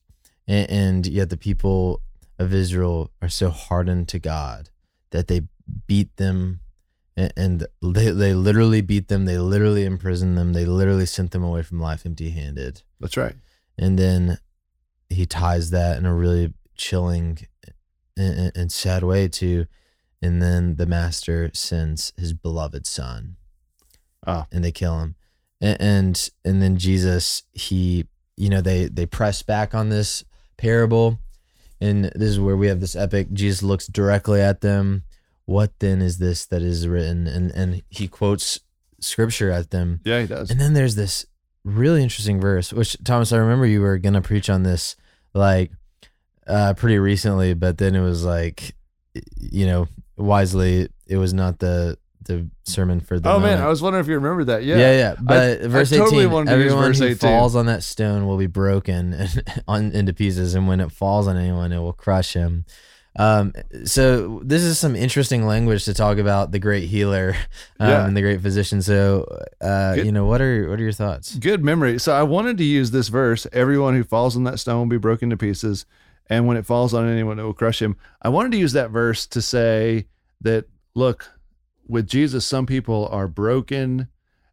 and, 0.49 0.69
and 0.71 1.07
yet 1.07 1.31
the 1.31 1.37
people 1.37 2.01
of 2.41 2.53
Israel 2.53 3.13
are 3.23 3.29
so 3.29 3.51
hardened 3.51 4.09
to 4.09 4.19
God 4.19 4.71
that 5.11 5.29
they 5.29 5.43
beat 5.87 6.17
them. 6.17 6.61
And- 7.17 7.33
And 7.37 7.67
they, 7.83 8.11
they 8.11 8.35
literally 8.35 8.81
beat 8.81 9.09
them. 9.09 9.25
They 9.25 9.39
literally 9.39 9.85
imprisoned 9.85 10.39
them. 10.39 10.53
They 10.53 10.65
literally 10.65 11.07
sent 11.07 11.33
them 11.33 11.43
away 11.43 11.63
from 11.63 11.81
life 11.81 12.07
empty 12.07 12.31
handed 12.31 12.83
That's 13.01 13.17
right. 13.17 13.35
and 13.79 13.99
then 13.99 14.39
he 15.09 15.27
ties 15.27 15.71
that 15.71 15.99
in 15.99 16.07
a 16.07 16.15
really 16.15 16.55
chilling 16.77 17.39
and, 18.17 18.53
and 18.55 18.73
sad 18.73 19.03
way 19.03 19.27
to 19.29 19.67
and 20.23 20.41
then 20.43 20.77
the 20.77 20.87
master 20.87 21.51
sends 21.55 22.13
his 22.17 22.33
beloved 22.33 22.87
son 22.87 23.37
Ah. 24.27 24.47
and 24.53 24.63
they 24.65 24.71
kill 24.73 24.99
him 25.01 25.15
and, 25.61 25.81
and 25.81 26.31
and 26.45 26.63
then 26.63 26.77
jesus 26.79 27.43
he 27.53 28.07
you 28.37 28.49
know 28.51 28.61
they 28.61 28.85
they 28.87 29.05
press 29.07 29.43
back 29.43 29.75
on 29.75 29.89
this 29.89 30.25
parable 30.59 31.19
and 31.81 32.05
this 32.05 32.29
is 32.31 32.39
where 32.41 32.57
we 32.57 32.67
have 32.69 32.81
this 32.81 32.95
epic 32.97 33.33
jesus 33.33 33.63
looks 33.63 33.87
directly 33.87 34.41
at 34.41 34.61
them 34.61 35.03
what 35.51 35.77
then 35.81 36.01
is 36.01 36.19
this 36.19 36.47
that 36.47 36.63
is 36.63 36.87
written 36.87 37.27
and 37.27 37.51
and 37.51 37.83
he 37.89 38.07
quotes 38.07 38.61
scripture 39.01 39.51
at 39.51 39.71
them 39.71 40.01
Yeah, 40.05 40.21
he 40.21 40.27
does. 40.27 40.51
and 40.51 40.61
then 40.61 40.75
there's 40.75 40.95
this 40.95 41.27
really 41.65 42.03
interesting 42.03 42.41
verse, 42.41 42.73
which 42.73 42.97
Thomas, 43.05 43.33
I 43.33 43.39
remember 43.39 43.67
you 43.67 43.81
were 43.81 43.99
gonna 43.99 44.23
preach 44.23 44.49
on 44.49 44.63
this 44.63 44.97
like 45.35 45.73
uh 46.47 46.75
pretty 46.75 46.99
recently, 46.99 47.55
but 47.55 47.79
then 47.79 47.95
it 47.95 48.01
was 48.01 48.25
like 48.25 48.75
you 49.37 49.67
know, 49.67 49.89
wisely 50.17 50.89
it 51.07 51.17
was 51.17 51.35
not 51.35 51.59
the 51.59 51.99
the 52.27 52.49
sermon 52.65 53.01
for 53.01 53.19
the. 53.19 53.29
oh 53.29 53.41
man. 53.41 53.59
I 53.61 53.67
was 53.67 53.83
wondering 53.83 54.05
if 54.05 54.09
you 54.09 54.15
remember 54.15 54.45
that. 54.45 54.63
Yeah. 54.63 54.77
yeah, 54.79 54.93
yeah. 54.93 55.15
But 55.21 55.63
I 55.63 55.67
verse 55.67 55.91
totally 55.91 56.27
18, 56.27 56.47
to 56.47 56.53
everyone 56.53 56.85
verse 56.85 56.99
who 57.01 57.07
18. 57.07 57.17
falls 57.17 57.57
on 57.57 57.67
that 57.67 57.83
stone 57.83 58.27
will 58.27 58.37
be 58.39 58.47
broken 58.47 59.13
and 59.21 59.63
on 59.69 59.91
into 59.93 60.13
pieces, 60.13 60.55
and 60.55 60.69
when 60.69 60.81
it 60.81 60.93
falls 60.93 61.27
on 61.27 61.37
anyone, 61.37 61.73
it 61.73 61.81
will 61.81 61.93
crush 61.93 62.35
him. 62.35 62.65
Um, 63.19 63.53
so 63.85 64.41
this 64.45 64.63
is 64.63 64.79
some 64.79 64.95
interesting 64.95 65.45
language 65.45 65.85
to 65.87 65.95
talk 65.95 66.19
about 66.19 66.53
the 66.53 66.59
great 66.61 66.89
healer 66.89 67.35
um, 67.81 67.89
Yeah. 67.89 68.07
and 68.07 68.17
the 68.17 68.21
great 68.23 68.41
physician. 68.41 68.83
So, 68.83 69.27
uh, 69.61 69.97
Good. 69.97 70.07
you 70.07 70.13
know, 70.13 70.27
what 70.27 70.41
are 70.41 70.69
what 70.71 70.79
are 70.79 70.83
your 70.83 70.93
thoughts? 70.93 71.35
Good 71.37 71.65
memory. 71.65 71.99
So 71.99 72.13
I 72.13 72.23
wanted 72.23 72.57
to 72.59 72.65
use 72.65 72.93
this 72.93 73.09
verse 73.09 73.47
everyone 73.53 73.95
who 73.97 74.05
falls 74.05 74.37
on 74.37 74.45
that 74.45 74.59
stone 74.61 74.79
will 74.79 74.87
be 74.87 74.97
broken 74.99 75.29
to 75.31 75.37
pieces, 75.37 75.87
and 76.29 76.47
when 76.47 76.57
it 76.57 76.65
falls 76.67 76.95
on 76.95 77.09
anyone, 77.09 77.39
it 77.39 77.43
will 77.43 77.53
crush 77.53 77.83
him. 77.83 77.97
I 78.23 78.29
wanted 78.29 78.53
to 78.53 78.59
use 78.59 78.73
that 78.75 78.91
verse 78.91 79.27
to 79.27 79.43
say 79.43 80.07
that, 80.43 80.67
look, 80.95 81.29
with 81.89 82.07
Jesus, 82.07 82.47
some 82.47 82.67
people 82.67 83.09
are 83.11 83.27
broken 83.27 84.07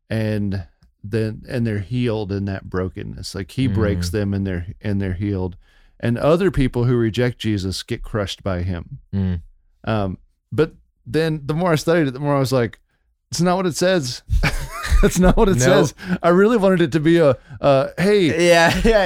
and 0.10 0.66
then 1.04 1.44
and 1.48 1.66
they're 1.66 1.80
healed 1.80 2.32
in 2.32 2.46
that 2.46 2.70
brokenness. 2.70 3.36
Like 3.36 3.52
he 3.52 3.68
breaks 3.68 4.10
them 4.10 4.34
and 4.34 4.46
they're 4.48 4.68
and 4.82 5.00
they're 5.00 5.14
healed. 5.14 5.56
And 6.00 6.18
other 6.18 6.52
people 6.52 6.84
who 6.86 6.96
reject 6.96 7.40
Jesus 7.40 7.82
get 7.84 8.04
crushed 8.04 8.44
by 8.44 8.62
him. 8.62 9.00
Mm. 9.14 9.42
Um, 9.84 10.18
but 10.52 10.74
then 11.06 11.42
the 11.46 11.54
more 11.54 11.72
I 11.72 11.76
studied 11.76 12.08
it, 12.08 12.12
the 12.12 12.20
more 12.20 12.36
I 12.36 12.40
was 12.40 12.52
like, 12.52 12.80
it's 13.32 13.42
not 13.42 13.58
what 13.58 13.66
it 13.66 13.76
says. 13.76 14.22
That's 15.02 15.20
not 15.20 15.38
what 15.38 15.48
it 15.50 15.58
No. 15.58 15.84
says. 15.84 15.94
I 16.24 16.30
really 16.30 16.58
wanted 16.58 16.82
it 16.82 16.92
to 16.94 17.00
be 17.00 17.18
a, 17.18 17.36
uh, 17.62 17.90
hey, 17.98 18.48
Yeah, 18.48 18.70
yeah, 18.84 18.90
yeah, 18.90 19.06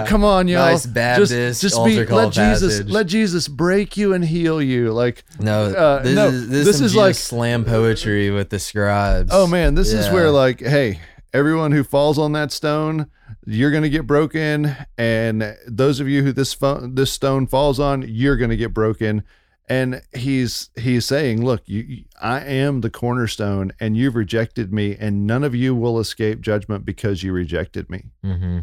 yeah. 0.00 0.06
come 0.06 0.24
on, 0.24 0.46
y'all. 0.46 0.66
Nice 0.70 0.86
Baptist 0.86 1.32
just, 1.32 1.62
just 1.62 1.84
be, 1.84 2.04
let 2.04 2.32
Jesus, 2.32 2.78
passage. 2.78 2.92
let 2.92 3.06
Jesus 3.06 3.48
break 3.48 3.96
you 3.96 4.12
and 4.14 4.24
heal 4.24 4.60
you. 4.62 4.92
Like, 4.92 5.24
No, 5.40 5.64
Uh, 5.66 6.02
this 6.02 6.14
no, 6.14 6.26
is 6.28 6.48
this, 6.48 6.66
this 6.66 6.76
is, 6.76 6.82
is 6.82 6.96
like- 6.96 7.14
slam 7.16 7.64
poetry 7.64 8.30
with 8.30 8.50
the 8.50 8.58
scribes. 8.58 9.30
oh 9.32 9.46
man, 9.46 9.74
this 9.74 9.92
is 9.92 10.08
where 10.10 10.30
like, 10.30 10.60
hey, 10.60 11.00
everyone 11.32 11.72
who 11.72 11.82
falls 11.82 12.18
on 12.18 12.32
that 12.32 12.52
stone, 12.52 13.06
you're 13.46 13.70
gonna 13.70 13.88
get 13.88 14.06
broken, 14.06 14.76
and 14.96 15.56
those 15.66 16.00
of 16.00 16.08
you 16.08 16.22
who 16.22 16.32
this 16.32 16.56
this 16.82 17.12
stone 17.12 17.46
falls 17.46 17.80
on, 17.80 18.02
you're 18.08 18.36
gonna 18.36 18.56
get 18.56 18.72
broken. 18.74 19.22
And 19.68 20.02
he's 20.14 20.70
he's 20.78 21.06
saying, 21.06 21.44
look, 21.44 21.62
you, 21.66 22.04
I 22.20 22.40
am 22.40 22.80
the 22.80 22.90
cornerstone, 22.90 23.72
and 23.80 23.96
you've 23.96 24.16
rejected 24.16 24.72
me, 24.72 24.96
and 24.98 25.26
none 25.26 25.44
of 25.44 25.54
you 25.54 25.74
will 25.74 25.98
escape 25.98 26.40
judgment 26.40 26.84
because 26.84 27.22
you 27.22 27.32
rejected 27.32 27.88
me. 27.88 28.10
hmm 28.22 28.58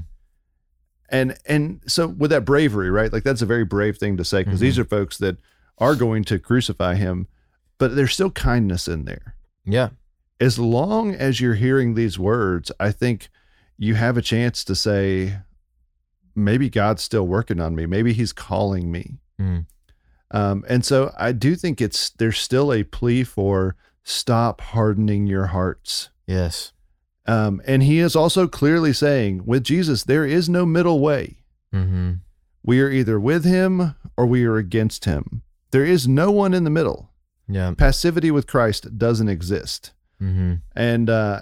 and 1.11 1.35
and 1.47 1.81
so 1.87 2.07
with 2.07 2.29
that 2.29 2.45
bravery 2.45 2.91
right 2.91 3.11
like 3.11 3.23
that's 3.23 3.41
a 3.41 3.45
very 3.47 3.65
brave 3.65 3.97
thing 3.97 4.15
to 4.15 4.23
say 4.23 4.43
because 4.43 4.59
these 4.59 4.77
are 4.77 4.85
folks 4.85 5.17
that 5.17 5.37
are 5.79 5.95
going 5.95 6.23
to 6.23 6.37
crucify 6.37 6.93
him 6.93 7.27
but 7.79 7.95
there's 7.95 8.13
still 8.13 8.29
kindness 8.29 8.87
in 8.87 9.05
there 9.05 9.35
yeah, 9.65 9.89
as 10.39 10.59
long 10.59 11.13
as 11.15 11.41
you're 11.41 11.55
hearing 11.55 11.95
these 11.95 12.19
words 12.19 12.71
i 12.79 12.91
think 12.91 13.29
you 13.81 13.95
have 13.95 14.17
a 14.17 14.21
chance 14.21 14.63
to 14.65 14.75
say 14.75 15.37
maybe 16.35 16.69
god's 16.69 17.01
still 17.01 17.25
working 17.27 17.59
on 17.59 17.73
me 17.75 17.85
maybe 17.85 18.13
he's 18.13 18.33
calling 18.33 18.91
me 18.91 19.17
Mm. 19.39 19.65
um, 20.31 20.65
and 20.67 20.83
so 20.85 21.13
i 21.17 21.31
do 21.31 21.55
think 21.55 21.79
it's 21.81 22.09
there's 22.11 22.37
still 22.39 22.73
a 22.73 22.83
plea 22.83 23.23
for 23.23 23.75
stop 24.03 24.59
hardening 24.61 25.27
your 25.27 25.47
hearts 25.47 26.09
yes, 26.27 26.73
um, 27.25 27.61
and 27.65 27.83
he 27.83 27.99
is 27.99 28.15
also 28.15 28.47
clearly 28.47 28.91
saying 28.93 29.43
with 29.45 29.63
jesus 29.63 30.03
there 30.03 30.25
is 30.25 30.49
no 30.49 30.65
middle 30.65 30.99
way 30.99 31.37
hmm 31.71 32.13
We 32.63 32.81
are 32.81 32.89
either 32.91 33.17
with 33.19 33.45
him 33.45 33.95
or 34.17 34.25
we 34.25 34.43
are 34.43 34.57
against 34.57 35.05
him. 35.05 35.41
There 35.71 35.85
is 35.85 36.07
no 36.07 36.29
one 36.29 36.53
in 36.53 36.65
the 36.65 36.69
middle. 36.79 37.09
yeah, 37.47 37.73
Passivity 37.77 38.31
with 38.31 38.45
Christ 38.47 38.97
doesn't 38.97 39.29
exist. 39.29 39.93
hmm 40.19 40.55
And 40.75 41.09
uh 41.09 41.39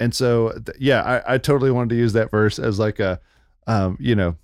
and 0.00 0.12
so 0.14 0.50
th- 0.64 0.76
yeah, 0.80 1.02
I, 1.02 1.34
I 1.34 1.38
totally 1.38 1.70
wanted 1.70 1.90
to 1.90 1.96
use 1.96 2.12
that 2.14 2.30
verse 2.30 2.58
as 2.58 2.78
like 2.78 2.98
a 2.98 3.20
um, 3.66 3.96
you 4.00 4.16
know, 4.16 4.36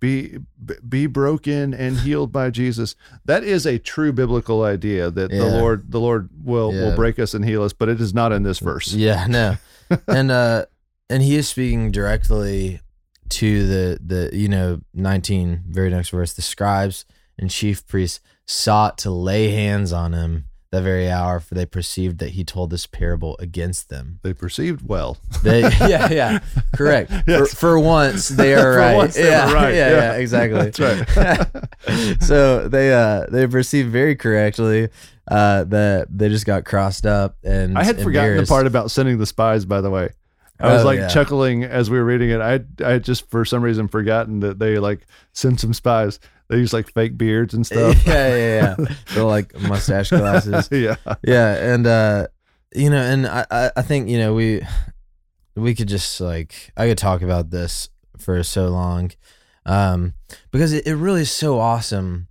be 0.00 0.38
be 0.86 1.06
broken 1.06 1.72
and 1.72 1.98
healed 2.00 2.30
by 2.32 2.50
Jesus. 2.50 2.94
That 3.24 3.42
is 3.44 3.64
a 3.64 3.78
true 3.78 4.12
biblical 4.12 4.62
idea 4.64 5.10
that 5.10 5.30
the 5.30 5.36
Lord 5.58 5.90
the 5.90 6.00
Lord 6.00 6.28
will 6.44 6.74
Yeah. 6.74 6.82
will 6.84 6.96
break 6.96 7.18
us 7.18 7.32
and 7.32 7.44
heal 7.44 7.62
us, 7.62 7.72
but 7.72 7.88
it 7.88 8.00
is 8.00 8.12
not 8.12 8.32
in 8.32 8.42
this 8.42 8.58
verse. 8.58 8.92
yeah, 8.92 9.26
no, 9.26 9.56
and 10.08 10.30
uh, 10.30 10.66
and 11.08 11.22
he 11.22 11.36
is 11.36 11.48
speaking 11.48 11.90
directly 11.90 12.80
to 13.30 13.66
the 13.66 13.98
the 14.04 14.36
you 14.36 14.48
know 14.48 14.80
nineteen 14.92 15.62
very 15.68 15.88
next 15.90 16.10
verse. 16.10 16.32
The 16.34 16.42
scribes 16.42 17.04
and 17.38 17.50
chief 17.50 17.86
priests 17.86 18.20
sought 18.46 18.98
to 18.98 19.10
lay 19.10 19.50
hands 19.50 19.92
on 19.92 20.12
him 20.12 20.44
that 20.72 20.82
very 20.82 21.08
hour, 21.08 21.38
for 21.40 21.54
they 21.54 21.64
perceived 21.66 22.18
that 22.18 22.30
he 22.30 22.42
told 22.44 22.70
this 22.70 22.86
parable 22.86 23.36
against 23.38 23.88
them. 23.88 24.18
They 24.22 24.32
perceived 24.34 24.86
well. 24.86 25.16
They, 25.42 25.60
yeah, 25.80 26.10
yeah, 26.10 26.38
correct. 26.74 27.12
Yes. 27.26 27.50
For, 27.50 27.56
for 27.56 27.78
once, 27.80 28.28
they 28.28 28.52
are 28.60 28.72
For 28.74 28.76
right. 28.78 28.96
once 28.96 29.14
they 29.14 29.22
were 29.24 29.28
yeah, 29.30 29.52
right, 29.52 29.74
Yeah, 29.74 29.90
yeah. 29.90 29.96
yeah, 29.96 30.12
exactly. 30.14 30.70
That's 30.70 30.80
right. 30.80 32.22
so 32.22 32.68
they 32.68 32.92
uh 32.92 33.26
they 33.30 33.46
perceived 33.46 33.90
very 33.90 34.16
correctly 34.16 34.88
uh 35.28 35.64
that 35.64 36.06
they 36.10 36.28
just 36.28 36.46
got 36.46 36.64
crossed 36.64 37.06
up 37.06 37.36
and 37.44 37.76
I 37.78 37.84
had 37.84 38.00
forgotten 38.00 38.36
the 38.36 38.46
part 38.46 38.66
about 38.66 38.90
sending 38.90 39.18
the 39.18 39.26
spies, 39.26 39.64
by 39.64 39.80
the 39.80 39.90
way. 39.90 40.10
I 40.58 40.72
was 40.72 40.82
Oh, 40.82 40.86
like 40.86 40.98
yeah. 40.98 41.08
chuckling 41.08 41.64
as 41.64 41.90
we 41.90 41.98
were 41.98 42.04
reading 42.04 42.30
it. 42.30 42.40
I 42.40 42.60
I 42.84 42.98
just 42.98 43.28
for 43.30 43.44
some 43.44 43.62
reason 43.62 43.88
forgotten 43.88 44.40
that 44.40 44.58
they 44.58 44.78
like 44.78 45.06
sent 45.32 45.60
some 45.60 45.74
spies. 45.74 46.18
They 46.48 46.58
use 46.58 46.72
like 46.72 46.92
fake 46.92 47.16
beards 47.18 47.54
and 47.54 47.66
stuff. 47.72 48.06
yeah, 48.06 48.28
yeah, 48.36 48.76
yeah. 48.78 48.86
They're 49.14 49.24
like 49.24 49.58
mustache 49.68 50.10
glasses. 50.10 50.68
yeah. 50.72 50.96
yeah, 51.22 51.72
and 51.74 51.86
uh 51.86 52.26
you 52.74 52.90
know, 52.90 53.00
and 53.02 53.26
I 53.26 53.46
I- 53.50 53.70
I 53.76 53.82
think 53.82 54.08
you 54.08 54.18
know 54.18 54.34
we 54.34 54.62
we 55.54 55.74
could 55.74 55.88
just 55.88 56.20
like 56.20 56.72
I 56.76 56.86
could 56.88 56.98
talk 56.98 57.22
about 57.22 57.50
this 57.50 57.88
for 58.18 58.42
so 58.42 58.68
long, 58.68 59.10
um 59.64 60.14
because 60.50 60.72
it, 60.72 60.86
it 60.86 60.94
really 60.96 61.22
is 61.22 61.30
so 61.30 61.58
awesome. 61.58 62.28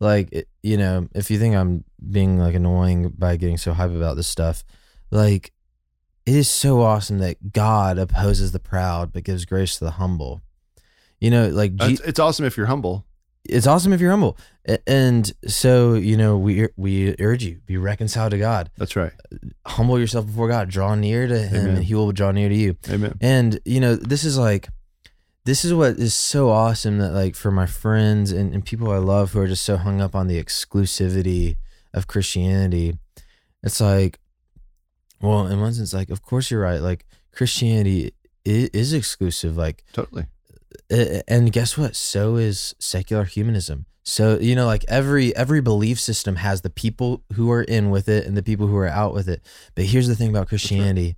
Like 0.00 0.28
it, 0.32 0.48
you 0.62 0.76
know, 0.76 1.08
if 1.14 1.30
you 1.30 1.38
think 1.38 1.54
I'm 1.56 1.84
being 2.10 2.38
like 2.38 2.54
annoying 2.54 3.08
by 3.16 3.36
getting 3.36 3.56
so 3.56 3.72
hype 3.72 3.90
about 3.90 4.16
this 4.16 4.28
stuff, 4.28 4.64
like 5.10 5.52
it 6.26 6.34
is 6.34 6.50
so 6.50 6.82
awesome 6.82 7.18
that 7.20 7.52
God 7.52 7.96
opposes 7.98 8.52
the 8.52 8.58
proud 8.58 9.12
but 9.12 9.24
gives 9.24 9.44
grace 9.46 9.78
to 9.78 9.84
the 9.84 9.92
humble. 9.92 10.42
You 11.20 11.30
know, 11.30 11.48
like 11.48 11.76
Je- 11.76 11.92
It's, 11.92 12.00
it's 12.02 12.18
awesome 12.20 12.44
if 12.44 12.56
you're 12.58 12.66
humble. 12.66 13.06
It's 13.48 13.66
awesome 13.66 13.92
if 13.92 14.00
you're 14.00 14.10
humble. 14.10 14.36
And 14.86 15.32
so, 15.46 15.94
you 15.94 16.16
know, 16.16 16.36
we 16.36 16.68
we 16.76 17.14
urge 17.20 17.44
you 17.44 17.60
be 17.66 17.76
reconciled 17.76 18.32
to 18.32 18.38
God. 18.38 18.70
That's 18.76 18.96
right. 18.96 19.12
Humble 19.66 19.98
yourself 19.98 20.26
before 20.26 20.48
God. 20.48 20.68
Draw 20.68 20.96
near 20.96 21.26
to 21.26 21.38
him 21.38 21.60
Amen. 21.60 21.76
and 21.76 21.84
he 21.84 21.94
will 21.94 22.12
draw 22.12 22.32
near 22.32 22.48
to 22.48 22.54
you. 22.54 22.76
Amen. 22.88 23.16
And 23.20 23.60
you 23.64 23.80
know, 23.80 23.94
this 23.94 24.24
is 24.24 24.36
like 24.36 24.68
this 25.44 25.64
is 25.64 25.72
what 25.72 25.98
is 25.98 26.14
so 26.14 26.50
awesome 26.50 26.98
that 26.98 27.12
like 27.12 27.36
for 27.36 27.50
my 27.52 27.66
friends 27.66 28.32
and, 28.32 28.52
and 28.52 28.64
people 28.64 28.90
I 28.90 28.98
love 28.98 29.32
who 29.32 29.40
are 29.40 29.46
just 29.46 29.64
so 29.64 29.76
hung 29.76 30.00
up 30.00 30.14
on 30.14 30.26
the 30.26 30.42
exclusivity 30.42 31.58
of 31.94 32.08
Christianity. 32.08 32.98
It's 33.62 33.80
like 33.80 34.18
well, 35.20 35.46
in 35.46 35.60
one 35.60 35.72
sense, 35.74 35.94
like 35.94 36.10
of 36.10 36.22
course 36.22 36.50
you're 36.50 36.60
right. 36.60 36.80
Like 36.80 37.06
Christianity 37.32 38.12
is 38.44 38.92
exclusive. 38.92 39.56
Like 39.56 39.84
Totally. 39.92 40.26
And 40.90 41.52
guess 41.52 41.76
what? 41.76 41.96
So 41.96 42.36
is 42.36 42.74
secular 42.78 43.24
humanism. 43.24 43.86
So 44.04 44.38
you 44.38 44.54
know 44.54 44.66
like 44.66 44.84
every 44.88 45.34
every 45.34 45.60
belief 45.60 45.98
system 45.98 46.36
has 46.36 46.60
the 46.62 46.70
people 46.70 47.24
who 47.34 47.50
are 47.50 47.62
in 47.64 47.90
with 47.90 48.08
it 48.08 48.24
and 48.26 48.36
the 48.36 48.42
people 48.42 48.68
who 48.68 48.76
are 48.76 48.86
out 48.88 49.12
with 49.14 49.28
it. 49.28 49.42
But 49.74 49.86
here's 49.86 50.06
the 50.06 50.14
thing 50.14 50.30
about 50.30 50.48
christianity. 50.48 51.16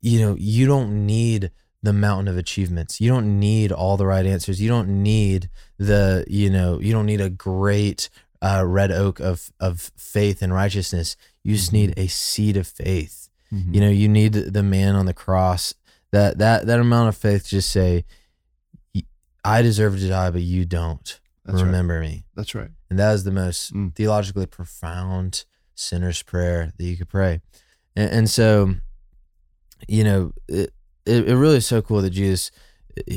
You 0.00 0.20
know 0.20 0.36
you 0.38 0.66
don't 0.66 1.06
need 1.06 1.50
the 1.82 1.92
mountain 1.92 2.28
of 2.28 2.36
achievements. 2.38 3.00
You 3.00 3.08
don't 3.10 3.40
need 3.40 3.72
all 3.72 3.96
the 3.96 4.06
right 4.06 4.24
answers. 4.24 4.60
You 4.60 4.68
don't 4.68 5.02
need 5.02 5.48
the 5.78 6.24
you 6.28 6.50
know 6.50 6.78
you 6.80 6.92
don't 6.92 7.06
need 7.06 7.20
a 7.20 7.30
great 7.30 8.08
uh, 8.40 8.64
red 8.66 8.90
oak 8.92 9.20
of 9.20 9.52
of 9.60 9.90
faith 9.96 10.42
and 10.42 10.52
righteousness. 10.54 11.16
You 11.42 11.56
just 11.56 11.72
need 11.72 11.94
a 11.96 12.06
seed 12.08 12.56
of 12.56 12.66
faith. 12.66 13.28
Mhm. 13.52 13.74
you 13.74 13.80
know 13.82 13.90
you 13.90 14.08
need 14.08 14.32
the 14.32 14.62
man 14.62 14.94
on 14.94 15.06
the 15.06 15.12
cross. 15.12 15.74
That 16.12 16.38
that 16.38 16.66
that 16.66 16.80
amount 16.80 17.08
of 17.08 17.16
faith 17.16 17.46
just 17.48 17.70
say 17.70 17.94
"Y- 17.96 18.04
i 19.44 19.62
deserve 19.62 19.98
to 19.98 20.08
die 20.08 20.30
but 20.30 20.42
you 20.42 20.64
don't 20.64 21.20
That's 21.44 21.58
right. 21.60 21.66
remember 21.66 22.00
me 22.00 22.24
That's 22.34 22.54
right. 22.54 22.70
and 22.90 22.98
that 22.98 23.12
is 23.14 23.24
the 23.24 23.30
most 23.32 23.72
Mm. 23.74 23.94
theologically 23.94 24.46
profound 24.46 25.44
sinner's 25.74 26.22
prayer 26.22 26.72
that 26.76 26.84
you 26.84 26.96
could 26.96 27.08
pray 27.08 27.40
and, 27.96 28.10
and 28.10 28.30
so 28.30 28.74
you 29.88 30.04
know 30.04 30.32
it, 30.48 30.72
it, 31.06 31.28
it 31.28 31.36
really 31.36 31.56
is 31.56 31.66
so 31.66 31.82
cool 31.82 32.02
that 32.02 32.10
jesus 32.10 32.50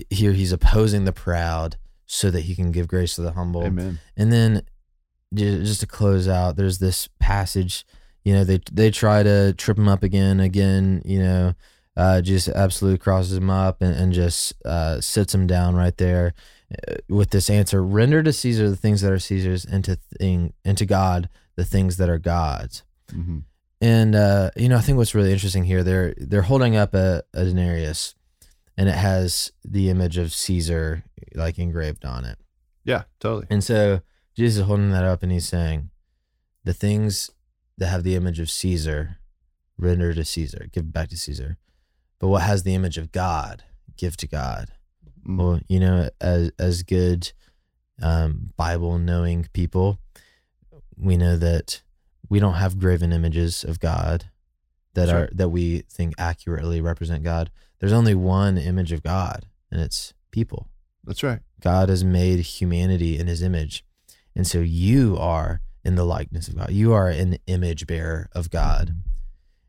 here 0.10 0.32
he's 0.32 0.52
opposing 0.52 1.06
the 1.06 1.12
proud 1.14 1.78
so 2.06 2.32
that 2.32 2.42
he 2.42 2.56
can 2.56 2.72
give 2.72 2.88
grace 2.88 3.16
to 3.16 3.22
the 3.22 3.32
humble 3.34 3.64
Amen. 3.64 4.00
and 4.18 4.32
then 4.32 4.62
just 5.34 5.82
to 5.82 5.88
close 5.88 6.30
out, 6.30 6.56
there's 6.56 6.78
this 6.80 7.10
passage. 7.20 7.84
You 8.24 8.34
know, 8.36 8.44
they 8.46 8.60
they 8.72 8.90
try 8.90 9.22
to 9.22 9.52
trip 9.54 9.78
him 9.78 9.90
up 9.90 10.02
again, 10.02 10.40
again. 10.40 11.02
You 11.04 11.20
know, 11.20 11.54
uh, 11.98 12.22
just 12.22 12.48
absolutely 12.50 12.98
crosses 12.98 13.38
him 13.38 13.50
up 13.50 13.82
and, 13.82 13.96
and 13.96 14.14
just 14.14 14.54
uh, 14.66 15.00
sits 15.02 15.34
him 15.34 15.48
down 15.48 15.76
right 15.76 15.96
there 15.98 16.34
uh, 16.88 16.96
with 17.08 17.30
this 17.32 17.50
answer: 17.50 17.84
"Render 17.84 18.22
to 18.24 18.34
Caesar 18.34 18.70
the 18.70 18.76
things 18.76 19.02
that 19.02 19.12
are 19.12 19.20
Caesar's, 19.20 19.66
and 19.66 19.84
to 19.86 19.96
thing 20.18 20.54
and 20.64 20.78
to 20.78 20.86
God 20.86 21.30
the 21.56 21.66
things 21.66 21.98
that 21.98 22.10
are 22.10 22.20
God's." 22.20 22.84
Mhm. 23.12 23.44
And 23.82 24.16
uh, 24.16 24.52
you 24.56 24.70
know, 24.70 24.78
I 24.78 24.82
think 24.82 24.98
what's 24.98 25.16
really 25.16 25.32
interesting 25.32 25.66
here, 25.66 25.84
they're 25.84 26.14
they're 26.18 26.42
holding 26.44 26.76
up 26.76 26.94
a, 26.94 27.24
a 27.34 27.46
denarius, 27.46 28.16
and 28.78 28.90
it 28.90 28.96
has 28.96 29.52
the 29.64 29.90
image 29.90 30.18
of 30.18 30.34
Caesar 30.34 31.04
like 31.34 31.60
engraved 31.60 32.06
on 32.06 32.26
it. 32.26 32.38
Yeah, 32.84 33.04
totally. 33.20 33.48
And 33.50 33.64
so 33.64 34.02
Jesus 34.36 34.60
is 34.62 34.66
holding 34.66 34.92
that 34.92 35.04
up, 35.04 35.24
and 35.24 35.32
he's 35.32 35.48
saying, 35.48 35.90
"The 36.64 36.74
things 36.74 37.32
that 37.78 37.88
have 37.88 38.04
the 38.04 38.16
image 38.16 38.40
of 38.40 38.50
Caesar, 38.50 39.18
render 39.78 40.14
to 40.14 40.24
Caesar, 40.24 40.68
give 40.72 40.92
back 40.94 41.10
to 41.10 41.18
Caesar. 41.18 41.58
But 42.20 42.28
what 42.28 42.44
has 42.44 42.64
the 42.64 42.76
image 42.76 42.98
of 42.98 43.12
God, 43.12 43.64
give 43.98 44.18
to 44.18 44.28
God." 44.28 44.72
Mm. 45.28 45.38
Well, 45.38 45.60
you 45.68 45.80
know, 45.80 46.10
as 46.22 46.52
as 46.60 46.84
good 46.84 47.32
um, 48.02 48.52
Bible 48.58 48.98
knowing 48.98 49.48
people, 49.54 50.00
we 50.98 51.18
know 51.18 51.38
that 51.38 51.82
we 52.30 52.40
don't 52.40 52.56
have 52.56 52.80
graven 52.80 53.12
images 53.12 53.64
of 53.64 53.80
God 53.80 54.26
that 54.96 55.08
That's 55.08 55.12
are 55.12 55.36
that 55.36 55.50
we 55.50 55.84
think 55.90 56.16
accurately 56.18 56.82
represent 56.82 57.24
God. 57.24 57.52
There's 57.80 57.94
only 57.94 58.16
one 58.16 58.58
image 58.58 58.92
of 58.92 59.04
God, 59.04 59.46
and 59.70 59.80
it's 59.80 60.14
people. 60.32 60.70
That's 61.04 61.22
right. 61.22 61.40
God 61.62 61.90
has 61.90 62.04
made 62.04 62.40
humanity 62.40 63.20
in 63.20 63.28
His 63.28 63.42
image, 63.42 63.86
and 64.36 64.48
so 64.48 64.60
you 64.60 65.18
are 65.18 65.62
in 65.84 65.96
the 65.96 66.06
likeness 66.06 66.48
of 66.48 66.58
God. 66.58 66.72
You 66.72 66.94
are 66.94 67.10
an 67.10 67.38
image 67.46 67.86
bearer 67.86 68.30
of 68.32 68.50
God, 68.50 68.96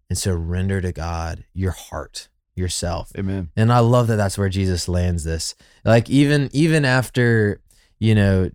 and 0.08 0.16
so 0.16 0.34
render 0.34 0.80
to 0.80 0.92
God 0.92 1.44
your 1.52 1.72
heart, 1.72 2.28
yourself, 2.56 3.12
Amen. 3.16 3.50
and 3.56 3.72
I 3.72 3.80
love 3.80 4.06
that 4.08 4.16
that's 4.16 4.38
where 4.38 4.48
Jesus 4.48 4.88
lands 4.88 5.24
this. 5.24 5.54
Like 5.84 6.08
even 6.10 6.50
even 6.52 6.84
after, 6.84 7.60
you 7.98 8.14
know, 8.14 8.50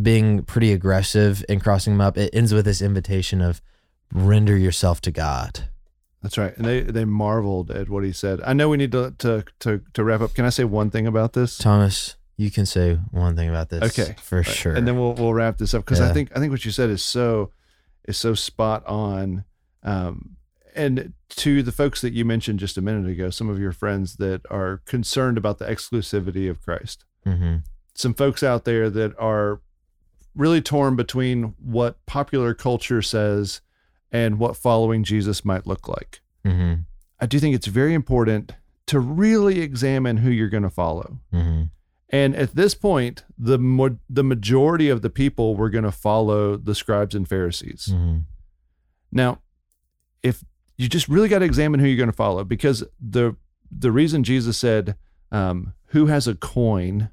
being 0.00 0.42
pretty 0.42 0.72
aggressive 0.72 1.44
and 1.48 1.62
crossing 1.62 1.94
him 1.94 2.00
up, 2.00 2.16
it 2.16 2.30
ends 2.32 2.54
with 2.54 2.64
this 2.64 2.80
invitation 2.82 3.40
of 3.40 3.60
render 4.12 4.56
yourself 4.56 5.00
to 5.02 5.10
God. 5.10 5.68
That's 6.22 6.36
right. 6.36 6.56
And 6.56 6.64
they 6.66 6.80
they 6.80 7.04
marveled 7.04 7.70
at 7.70 7.88
what 7.88 8.04
he 8.04 8.12
said. 8.12 8.40
I 8.44 8.52
know 8.52 8.68
we 8.68 8.76
need 8.76 8.92
to 8.92 9.14
to 9.18 9.44
to, 9.60 9.82
to 9.94 10.04
wrap 10.04 10.20
up. 10.20 10.34
Can 10.34 10.44
I 10.44 10.50
say 10.50 10.64
one 10.64 10.90
thing 10.90 11.06
about 11.06 11.32
this? 11.32 11.56
Thomas, 11.58 12.16
you 12.36 12.50
can 12.50 12.66
say 12.66 12.94
one 13.10 13.36
thing 13.36 13.48
about 13.48 13.68
this. 13.68 13.98
Okay. 13.98 14.16
For 14.20 14.42
sure. 14.42 14.74
And 14.74 14.86
then 14.86 14.98
we'll 14.98 15.14
we'll 15.14 15.34
wrap 15.34 15.58
this 15.58 15.74
up 15.74 15.84
because 15.84 16.00
I 16.00 16.12
think 16.12 16.36
I 16.36 16.40
think 16.40 16.50
what 16.50 16.64
you 16.64 16.70
said 16.70 16.90
is 16.90 17.02
so 17.02 17.52
is 18.04 18.16
so 18.16 18.34
spot 18.34 18.84
on. 18.86 19.44
Um, 19.84 20.36
and 20.78 21.12
to 21.30 21.62
the 21.62 21.72
folks 21.72 22.00
that 22.00 22.12
you 22.12 22.24
mentioned 22.24 22.58
just 22.60 22.78
a 22.78 22.82
minute 22.82 23.08
ago, 23.10 23.28
some 23.30 23.48
of 23.50 23.58
your 23.58 23.72
friends 23.72 24.16
that 24.16 24.40
are 24.50 24.80
concerned 24.86 25.36
about 25.36 25.58
the 25.58 25.66
exclusivity 25.66 26.48
of 26.48 26.62
Christ. 26.62 27.04
hmm 27.24 27.56
Some 27.94 28.14
folks 28.14 28.42
out 28.42 28.64
there 28.64 28.88
that 28.90 29.12
are 29.18 29.60
really 30.34 30.60
torn 30.62 30.94
between 30.96 31.54
what 31.58 32.04
popular 32.06 32.54
culture 32.54 33.02
says 33.02 33.60
and 34.12 34.38
what 34.38 34.56
following 34.56 35.04
Jesus 35.04 35.44
might 35.44 35.66
look 35.66 35.88
like. 35.88 36.20
hmm 36.44 36.74
I 37.20 37.26
do 37.26 37.40
think 37.40 37.54
it's 37.56 37.66
very 37.66 37.94
important 37.94 38.52
to 38.86 39.00
really 39.00 39.60
examine 39.60 40.18
who 40.18 40.30
you're 40.30 40.48
going 40.48 40.62
to 40.62 40.70
follow. 40.70 41.18
hmm 41.32 41.62
And 42.10 42.34
at 42.36 42.54
this 42.54 42.74
point, 42.74 43.24
the 43.36 43.58
mo- 43.58 43.98
the 44.08 44.24
majority 44.24 44.88
of 44.88 45.02
the 45.02 45.10
people 45.10 45.56
were 45.56 45.68
going 45.70 45.84
to 45.84 45.92
follow 45.92 46.56
the 46.56 46.74
scribes 46.74 47.14
and 47.14 47.28
Pharisees. 47.28 47.86
hmm 47.92 48.18
Now, 49.12 49.40
if 50.22 50.44
you 50.78 50.88
just 50.88 51.08
really 51.08 51.28
got 51.28 51.40
to 51.40 51.44
examine 51.44 51.80
who 51.80 51.86
you're 51.86 51.96
going 51.96 52.08
to 52.08 52.16
follow, 52.16 52.44
because 52.44 52.84
the 53.00 53.36
the 53.70 53.92
reason 53.92 54.24
Jesus 54.24 54.56
said, 54.56 54.96
um, 55.30 55.74
"Who 55.88 56.06
has 56.06 56.26
a 56.26 56.34
coin," 56.34 57.10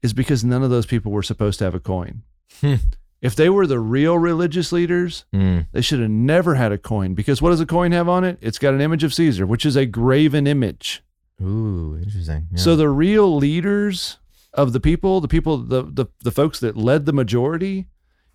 is 0.00 0.14
because 0.14 0.44
none 0.44 0.62
of 0.62 0.70
those 0.70 0.86
people 0.86 1.12
were 1.12 1.22
supposed 1.22 1.58
to 1.58 1.64
have 1.64 1.74
a 1.74 1.80
coin. 1.80 2.22
Hmm. 2.60 2.76
If 3.20 3.36
they 3.36 3.48
were 3.48 3.66
the 3.66 3.78
real 3.78 4.18
religious 4.18 4.72
leaders, 4.72 5.24
mm 5.34 5.66
they 5.72 5.80
should 5.80 6.00
have 6.00 6.10
never 6.10 6.54
had 6.56 6.72
a 6.72 6.78
coin. 6.78 7.14
Because 7.14 7.40
what 7.40 7.50
does 7.50 7.60
a 7.60 7.66
coin 7.66 7.92
have 7.92 8.08
on 8.08 8.24
it? 8.24 8.38
It's 8.40 8.58
got 8.58 8.74
an 8.74 8.80
image 8.80 9.04
of 9.04 9.14
Caesar, 9.14 9.46
which 9.46 9.64
is 9.64 9.76
a 9.76 9.86
graven 9.86 10.46
image. 10.46 11.02
Ooh, 11.40 11.98
interesting. 12.02 12.48
Yeah. 12.52 12.58
So 12.58 12.76
the 12.76 12.88
real 12.88 13.36
leaders 13.36 14.18
of 14.52 14.72
the 14.72 14.80
people, 14.80 15.20
the 15.20 15.28
people, 15.28 15.58
the, 15.58 15.82
the 15.82 16.06
the 16.22 16.30
folks 16.30 16.60
that 16.60 16.76
led 16.76 17.06
the 17.06 17.12
majority, 17.12 17.88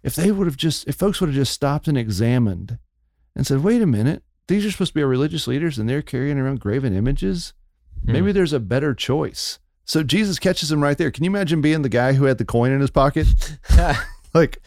if 0.03 0.15
they 0.15 0.31
would 0.31 0.47
have 0.47 0.57
just, 0.57 0.87
if 0.87 0.95
folks 0.95 1.19
would 1.19 1.27
have 1.27 1.35
just 1.35 1.53
stopped 1.53 1.87
and 1.87 1.97
examined 1.97 2.79
and 3.37 3.47
said, 3.47 3.63
"Wait 3.63 3.81
a 3.81 3.87
minute, 3.87 4.23
these 4.49 4.65
are 4.65 4.71
supposed 4.71 4.91
to 4.91 4.95
be 4.95 5.01
our 5.03 5.07
religious 5.07 5.47
leaders, 5.47 5.77
and 5.77 5.87
they're 5.87 6.01
carrying 6.01 6.37
around 6.37 6.59
graven 6.59 6.93
images. 6.93 7.53
Hmm. 8.05 8.11
Maybe 8.11 8.31
there's 8.33 8.51
a 8.51 8.59
better 8.59 8.93
choice." 8.93 9.59
So 9.85 10.03
Jesus 10.03 10.37
catches 10.37 10.69
him 10.69 10.83
right 10.83 10.97
there. 10.97 11.11
Can 11.11 11.23
you 11.23 11.29
imagine 11.29 11.61
being 11.61 11.81
the 11.81 11.87
guy 11.87 12.11
who 12.11 12.25
had 12.25 12.39
the 12.39 12.43
coin 12.43 12.73
in 12.73 12.81
his 12.81 12.89
pocket? 12.89 13.27
like, 14.33 14.61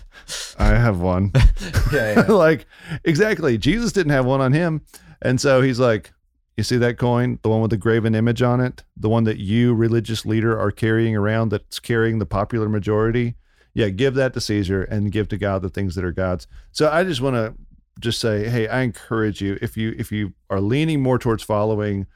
I 0.59 0.69
have 0.69 0.99
one. 1.01 1.33
yeah, 1.93 2.13
yeah. 2.13 2.21
like 2.33 2.67
exactly 3.05 3.59
jesus 3.59 3.93
didn't 3.93 4.13
have 4.13 4.27
one 4.27 4.41
on 4.41 4.53
him 4.53 4.83
and 5.23 5.41
so 5.41 5.61
he's 5.61 5.81
like 5.81 6.13
you 6.57 6.65
see 6.65 6.77
that 6.77 6.99
coin 6.99 7.39
the 7.43 7.49
one 7.49 7.61
with 7.61 7.71
the 7.71 7.77
graven 7.77 8.15
image 8.15 8.43
on 8.43 8.61
it 8.61 8.85
the 8.97 9.09
one 9.09 9.25
that 9.25 9.39
you 9.39 9.75
religious 9.75 10.25
leader 10.27 10.59
are 10.59 10.71
carrying 10.71 11.17
around 11.17 11.51
that's 11.51 11.79
carrying 11.79 12.19
the 12.19 12.27
popular 12.27 12.69
majority 12.69 13.35
yeah 13.75 13.89
give 13.89 14.15
that 14.15 14.33
to 14.35 14.41
caesar 14.41 14.83
and 14.85 15.13
give 15.13 15.29
to 15.29 15.39
god 15.39 15.63
the 15.63 15.69
things 15.69 15.95
that 15.95 16.05
are 16.05 16.13
god's 16.13 16.47
so 16.73 16.91
i 16.91 17.05
just 17.05 17.21
want 17.21 17.35
to 17.37 17.55
just 18.01 18.19
say 18.19 18.49
hey 18.49 18.67
i 18.69 18.81
encourage 18.81 19.41
you 19.41 19.59
if 19.63 19.77
you 19.77 19.95
if 19.99 20.11
you 20.11 20.33
are 20.49 20.61
leaning 20.61 21.01
more 21.03 21.19
towards 21.19 21.43
following 21.43 22.07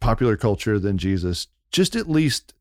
popular 0.00 0.36
culture 0.36 0.78
than 0.78 0.98
jesus 0.98 1.46
just 1.70 1.94
at 1.94 2.08
least 2.10 2.54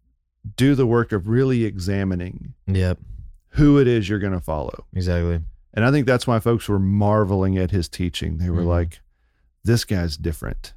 do 0.57 0.75
the 0.75 0.85
work 0.85 1.11
of 1.11 1.27
really 1.27 1.63
examining 1.65 2.53
Yep. 2.67 2.99
who 3.51 3.79
it 3.79 3.87
is 3.87 4.07
you're 4.09 4.19
going 4.19 4.33
to 4.33 4.39
follow 4.41 4.85
Exactly. 4.93 5.39
and 5.73 5.85
I 5.85 5.91
think 5.91 6.05
that's 6.05 6.27
why 6.27 6.39
folks 6.39 6.67
were 6.67 6.79
marveling 6.79 7.57
at 7.57 7.71
his 7.71 7.87
teaching. 7.89 8.37
They 8.37 8.49
were 8.49 8.61
Mhm. 8.63 8.67
like, 8.67 8.99
this 9.63 9.85
guy's 9.85 10.17
different. 10.17 10.73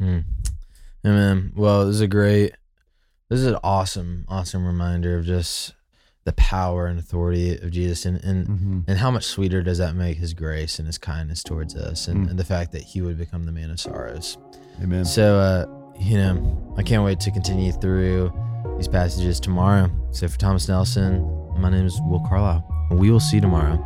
Mm. 0.00 0.24
Amen. 1.04 1.52
Well, 1.56 1.86
this 1.86 1.96
is 1.96 2.00
a 2.00 2.06
great, 2.08 2.52
this 3.28 3.40
is 3.40 3.46
an 3.46 3.56
awesome, 3.64 4.24
awesome 4.28 4.64
reminder 4.64 5.18
of 5.18 5.24
just 5.26 5.74
the 6.24 6.32
power 6.34 6.86
and 6.86 6.98
authority 6.98 7.56
of 7.58 7.70
Jesus 7.70 8.06
and, 8.06 8.22
and, 8.24 8.46
Mm-hmm. 8.48 8.80
and 8.88 8.98
how 8.98 9.10
much 9.10 9.24
sweeter 9.24 9.62
does 9.62 9.78
that 9.78 9.94
make 9.94 10.16
his 10.18 10.32
grace 10.34 10.78
and 10.78 10.86
his 10.86 10.96
kindness 10.98 11.42
towards 11.42 11.74
us 11.76 12.08
and, 12.08 12.26
Mm. 12.26 12.30
and 12.30 12.38
the 12.38 12.44
fact 12.44 12.72
that 12.72 12.82
he 12.82 13.02
would 13.02 13.18
become 13.18 13.44
the 13.44 13.52
man 13.52 13.70
of 13.70 13.78
sorrows. 13.78 14.38
Amen. 14.82 15.04
So, 15.04 15.36
uh, 15.38 15.66
you 15.98 16.16
know, 16.16 16.74
I 16.78 16.82
can't 16.82 17.04
wait 17.04 17.20
to 17.20 17.30
continue 17.30 17.72
through 17.72 18.32
these 18.78 18.88
passages 18.88 19.38
tomorrow. 19.38 19.90
So, 20.12 20.26
for 20.26 20.38
Thomas 20.38 20.66
Nelson, 20.68 21.22
my 21.58 21.68
name 21.70 21.86
is 21.86 22.00
Will 22.08 22.20
Carlisle. 22.20 22.66
and 22.90 22.98
We 22.98 23.10
will 23.10 23.20
see 23.20 23.36
you 23.36 23.40
tomorrow 23.42 23.76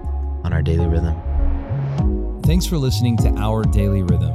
on 0.45 0.53
our 0.53 0.63
daily 0.63 0.87
rhythm. 0.87 1.15
Thanks 2.45 2.65
for 2.67 2.79
listening 2.79 3.17
to 3.19 3.29
Our 3.37 3.63
Daily 3.65 4.03
Rhythm. 4.03 4.35